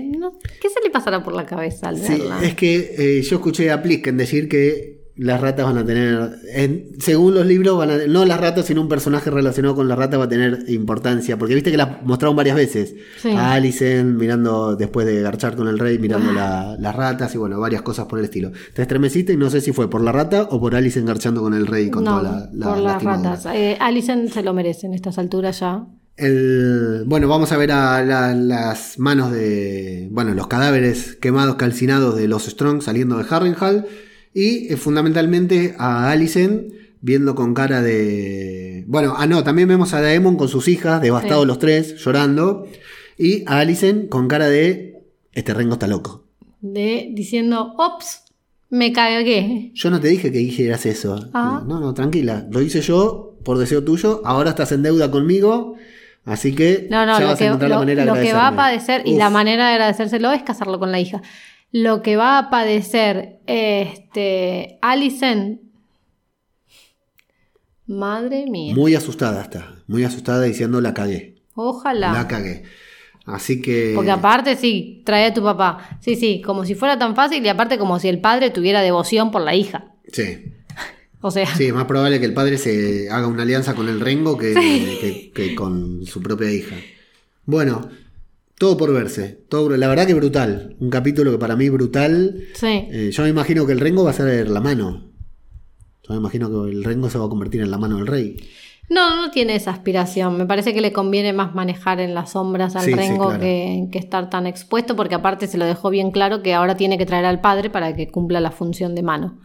[0.60, 2.42] ¿Qué se le pasará por la cabeza al Sí, verla?
[2.42, 6.86] es que eh, yo escuché a Plisken decir que las ratas van a tener, en-
[7.00, 10.18] según los libros, van a, no las ratas, sino un personaje relacionado con las ratas
[10.20, 11.36] va a tener importancia.
[11.36, 12.94] Porque viste que las mostraron varias veces.
[13.20, 13.30] Sí.
[13.30, 17.58] A Alicent mirando, después de garchar con el rey, mirando la- las ratas y bueno,
[17.60, 18.52] varias cosas por el estilo.
[18.74, 21.52] Te estremeciste y no sé si fue por la rata o por Alicent garchando con
[21.52, 23.46] el rey con no, toda la, la por las ratas.
[23.52, 25.84] Eh, Alicent se lo merece en estas alturas ya.
[26.16, 30.08] El- bueno, vamos a ver a la- las manos de.
[30.10, 33.86] Bueno, los cadáveres quemados, calcinados de los Strong saliendo de Harrenhal.
[34.38, 38.84] Y eh, fundamentalmente a Alicent viendo con cara de.
[38.86, 41.46] Bueno, ah, no, también vemos a Daemon con sus hijas, devastados Sí.
[41.48, 42.66] los tres, llorando.
[43.18, 45.02] Y a Alicent con cara de.
[45.32, 46.24] Este rengo está loco.
[46.60, 48.22] De, diciendo, ops,
[48.70, 49.72] me cagué.
[49.74, 51.30] Yo no te dije que dijeras eso.
[51.34, 51.64] Ah.
[51.66, 52.46] No, no, tranquila.
[52.50, 54.22] Lo hice yo por deseo tuyo.
[54.24, 55.74] Ahora estás en deuda conmigo.
[56.24, 58.14] Así que No, no, ya lo vas que, a encontrar la lo- manera de lo
[58.22, 61.22] que va a padecer, y la manera de agradecérselo es casarlo con la hija.
[61.70, 65.60] Lo que va a padecer este Alicent.
[67.86, 68.74] Madre mía.
[68.74, 72.12] Muy asustada está, muy asustada diciendo la cagué, Ojalá.
[72.12, 72.64] la cagué.
[73.24, 73.92] Así que...
[73.94, 75.98] Porque aparte sí, trae a tu papá.
[76.00, 79.30] Sí, sí, como si fuera tan fácil y aparte como si el padre tuviera devoción
[79.30, 79.92] por la hija.
[80.12, 80.44] Sí,
[81.20, 84.00] O sea, sí, es más probable que el padre se haga una alianza con el
[84.00, 86.76] Rengo que, que- que con su propia hija.
[87.44, 87.88] Bueno,
[88.58, 89.44] todo por verse.
[89.48, 90.76] Todo, la verdad que brutal.
[90.80, 92.42] Un capítulo que para mí brutal.
[92.54, 92.66] sí.
[92.90, 95.12] Eh, yo me imagino que el Rengo va a ser la mano.
[96.06, 98.36] Yo me imagino que el Rengo se va a convertir en la mano del rey.
[98.90, 100.38] No, no tiene esa aspiración.
[100.38, 103.40] Me parece que le conviene más manejar en las sombras al Sí, sí, Rengo claro.
[103.40, 106.96] que, que estar tan expuesto, porque aparte se lo dejó bien claro que ahora tiene
[106.96, 109.38] que traer al padre para que cumpla la función de mano.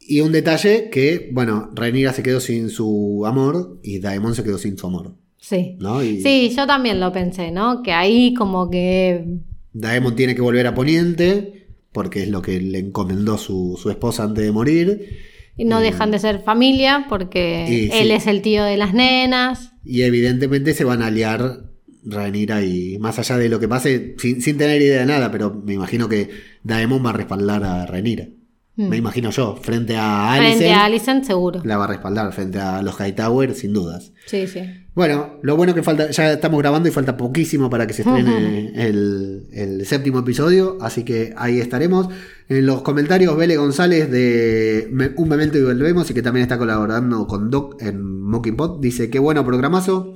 [0.00, 4.58] Y un detalle que, bueno, Rhaenyra se quedó sin su amor y Daemon se quedó
[4.58, 5.14] sin su amor.
[5.42, 5.76] Sí.
[5.80, 6.02] ¿no?
[6.02, 7.82] Y Sí, yo también lo pensé, ¿no?
[7.82, 9.24] Que ahí como que...
[9.72, 14.22] Daemon tiene que volver a Poniente porque es lo que le encomendó su, su esposa
[14.22, 15.18] antes de morir.
[15.58, 18.12] No dejan de ser familia porque Y él sí.
[18.12, 19.72] es el tío de las nenas.
[19.84, 21.64] Y evidentemente se van a aliar
[22.04, 25.52] Rhaenyra y más allá de lo que pase, sin, sin tener idea de nada, pero
[25.52, 26.30] me imagino que
[26.62, 28.28] Daemon va a respaldar a Rhaenyra.
[28.74, 30.38] Me imagino yo, frente a Mm.
[30.38, 31.60] Frente a seguro.
[31.64, 34.12] la va a respaldar, frente a los Hightower, sin dudas.
[34.26, 34.60] Sí, sí.
[34.94, 38.72] Bueno, lo bueno que falta, ya estamos grabando y falta poquísimo para que se estrene
[38.74, 42.08] el, el séptimo episodio, así que ahí estaremos.
[42.48, 47.26] En los comentarios, Vele González de Un Memento y Volvemos, y que también está colaborando
[47.26, 50.14] con Doc en Mocking Pot, dice: Qué bueno programazo.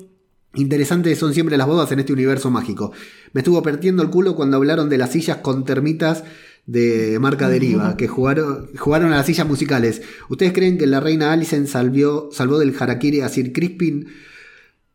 [0.54, 2.92] Interesantes son siempre las bodas en este universo mágico.
[3.34, 6.24] Me estuvo partiendo el culo cuando hablaron de las sillas con termitas
[6.66, 10.02] de marca deriva, que jugaron, jugaron a las sillas musicales.
[10.28, 14.08] ¿Ustedes creen que la reina Alicent salvió, salvó del harakiri a Sir Crispin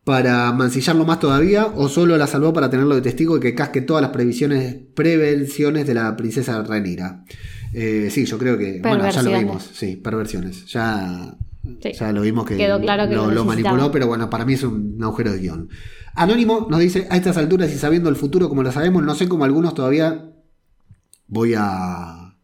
[0.04, 3.80] para mancillarlo más todavía o solo la salvó para tenerlo de testigo y que casque
[3.80, 7.24] todas las previsiones, prevenciones de la princesa Rhaenyra?
[7.72, 10.66] Eh, sí, yo creo que bueno, ya lo vimos, sí, perversiones.
[10.66, 11.36] Ya,
[11.80, 11.92] Sí.
[11.92, 14.64] ya lo vimos que Quedó claro que lo, lo manipuló, pero bueno, para mí es
[14.64, 15.68] un agujero de guion.
[16.14, 19.28] Anónimo nos dice, a estas alturas y sabiendo el futuro como lo sabemos, no sé
[19.28, 20.31] cómo algunos todavía
[21.32, 22.36] voy a,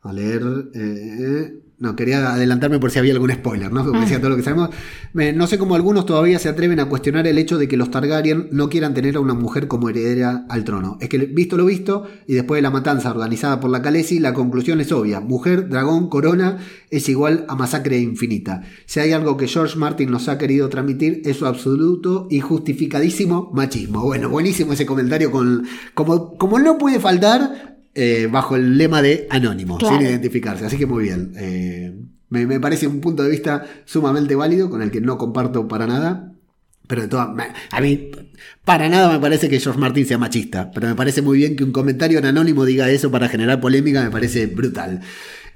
[0.00, 0.42] a leer...
[0.74, 3.82] eh, no, quería adelantarme por si había algún spoiler, ¿no?
[3.82, 4.70] Porque decía todo lo que sabemos.
[5.12, 8.50] No sé cómo algunos todavía se atreven a cuestionar el hecho de que los Targaryen
[8.52, 10.96] no quieran tener a una mujer como heredera al trono.
[11.00, 14.32] Es que, visto lo visto, y después de la matanza organizada por la Khaleesi, la
[14.32, 15.18] conclusión es obvia.
[15.18, 16.58] Mujer, dragón, corona
[16.88, 18.62] es igual a masacre infinita.
[18.86, 23.50] Si hay algo que George Martin nos ha querido transmitir, es su absoluto y justificadísimo
[23.52, 24.02] machismo.
[24.04, 25.64] Bueno, buenísimo ese comentario con...
[25.94, 29.96] Como, como no puede faltar, eh, bajo el lema de anónimo, Claro.
[29.98, 30.64] sin identificarse.
[30.66, 31.32] Así que muy bien.
[31.36, 31.94] Eh,
[32.30, 35.86] me, me parece un punto de vista sumamente válido, con el que no comparto para
[35.86, 36.28] nada.
[36.88, 37.28] Pero de todas
[37.70, 38.10] a mí,
[38.64, 40.70] para nada me parece que George Martin sea machista.
[40.72, 44.02] Pero me parece muy bien que un comentario en anónimo diga eso para generar polémica,
[44.02, 45.00] me parece brutal.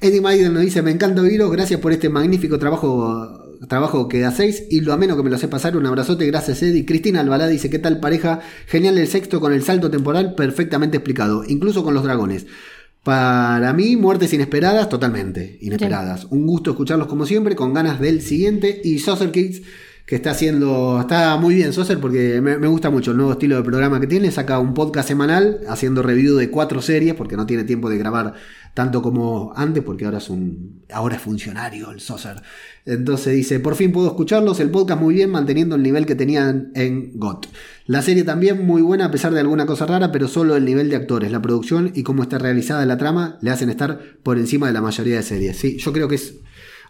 [0.00, 4.64] Eddie Maiden nos dice: Me encanta oíros, gracias por este magnífico trabajo, trabajo que hacéis
[4.70, 5.76] y lo ameno que me lo sé pasar.
[5.76, 6.86] Un abrazote, gracias Eddie.
[6.86, 8.40] Cristina Albalá dice: ¿Qué tal pareja?
[8.66, 12.46] Genial el sexto con el salto temporal, perfectamente explicado, incluso con los dragones.
[13.02, 16.26] Para mí, muertes inesperadas, totalmente inesperadas.
[16.30, 18.80] Un gusto escucharlos como siempre, con ganas del siguiente.
[18.82, 19.62] Y Saucer Kids,
[20.06, 23.64] que está haciendo, está muy bien Saucer, porque me, gusta mucho el nuevo estilo de
[23.64, 24.30] programa que tiene.
[24.30, 28.34] Saca un podcast semanal haciendo review de cuatro series, porque no tiene tiempo de grabar
[28.72, 32.40] tanto como antes, porque ahora es un, ahora es funcionario el Saucer.
[32.84, 36.70] Entonces dice, por fin puedo escucharlos, el podcast muy bien, manteniendo el nivel que tenían
[36.76, 37.48] en GOT.
[37.86, 40.88] La serie también muy buena a pesar de alguna cosa rara, pero solo el nivel
[40.88, 44.68] de actores, la producción y cómo está realizada la trama le hacen estar por encima
[44.68, 45.56] de la mayoría de series.
[45.56, 46.36] Sí, yo creo que es...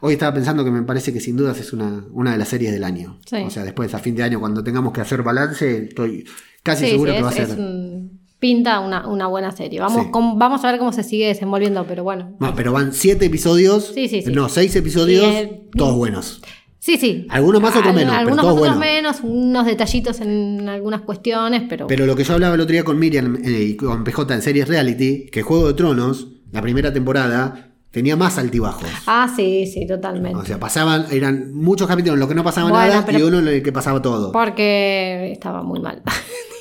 [0.01, 2.73] Hoy estaba pensando que me parece que sin dudas es una, una de las series
[2.73, 3.19] del año.
[3.27, 3.37] Sí.
[3.37, 6.25] O sea, después a fin de año cuando tengamos que hacer balance, estoy
[6.63, 7.51] casi Sí, seguro sí, que va a ser...
[7.59, 9.81] un- pinta una, una buena serie.
[9.81, 12.37] Vamos, con- vamos a ver cómo se sigue desenvolviendo, pero bueno.
[12.39, 13.93] No, pero van siete episodios.
[13.95, 14.31] Sí, sí, sí.
[14.33, 16.43] No, seis episodios, eh, todos buenos.
[16.79, 17.27] Sí, sí.
[17.31, 21.63] Algunos más, otros menos, pero Algunos todos más, otros menos, unos detallitos en algunas cuestiones,
[21.69, 21.87] pero...
[21.87, 24.43] Pero lo que yo hablaba el otro día con Miriam eh, y con PJ en
[24.43, 27.66] series reality, que Juego de Tronos, la primera temporada,
[27.97, 28.91] tenía más altibajos.
[29.07, 30.37] Ah, sí, sí, totalmente.
[30.37, 33.39] O sea, pasaban, eran muchos capítulos en los que no pasaba Bueno, nada y uno
[33.39, 34.33] en el que pasaba todo.
[34.33, 36.03] Porque estaba muy mal.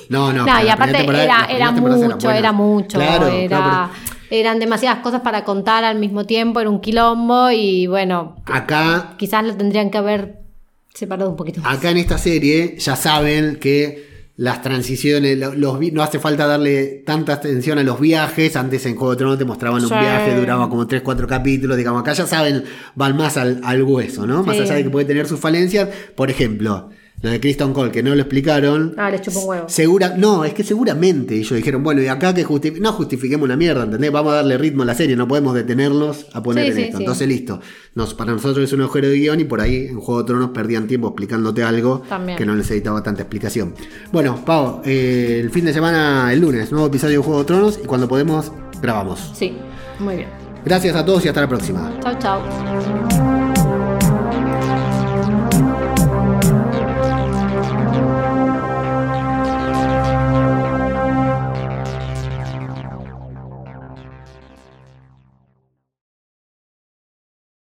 [0.08, 0.46] No, no.
[0.46, 3.90] No, y aparte era, era mucho, era mucho, Claro, era, claro,
[4.30, 9.44] eran demasiadas cosas para contar al mismo tiempo, era un quilombo y bueno, acá quizás
[9.44, 10.42] lo tendrían que haber
[10.94, 11.76] separado un poquito más.
[11.76, 17.02] Acá en esta serie ya saben que las transiciones, lo- los, no hace falta darle
[17.06, 18.54] tanta atención a los viajes.
[18.56, 19.94] Antes en Juego de Tronos te mostraban un Sí.
[19.94, 21.76] viaje, duraba como 3, 4 capítulos.
[21.76, 22.64] Digamos, acá ya saben,
[22.94, 24.42] van más al, al hueso, ¿no?
[24.42, 25.88] Más allá de que puede tener sus falencias.
[26.14, 26.90] Por ejemplo,
[27.22, 28.94] lo de Kristen Cole, que no lo explicaron.
[28.98, 29.68] Ah, les chupo un huevo.
[29.68, 33.56] Segura, no, es que seguramente ellos dijeron, bueno, y acá que justi- no justifiquemos una
[33.56, 34.12] mierda, ¿entendés?
[34.12, 36.82] Vamos a darle ritmo a la serie, no podemos detenernos a poner Sí, en sí,
[36.82, 36.96] esto.
[36.98, 37.02] sí.
[37.04, 37.60] Entonces, listo.
[37.94, 40.50] Nos, para nosotros es un agujero de guion y por ahí en Juego de Tronos
[40.50, 42.36] perdían tiempo explicándote algo También.
[42.36, 43.74] que no necesitaba tanta explicación.
[44.12, 47.80] Bueno, Pau, eh, el fin de semana, el lunes, nuevo episodio de Juego de Tronos
[47.82, 48.52] y cuando podemos,
[48.82, 49.32] grabamos.
[49.34, 49.56] Sí,
[49.98, 50.28] muy bien.
[50.64, 51.92] Gracias a todos y hasta la próxima.
[52.02, 53.35] Chau, chau.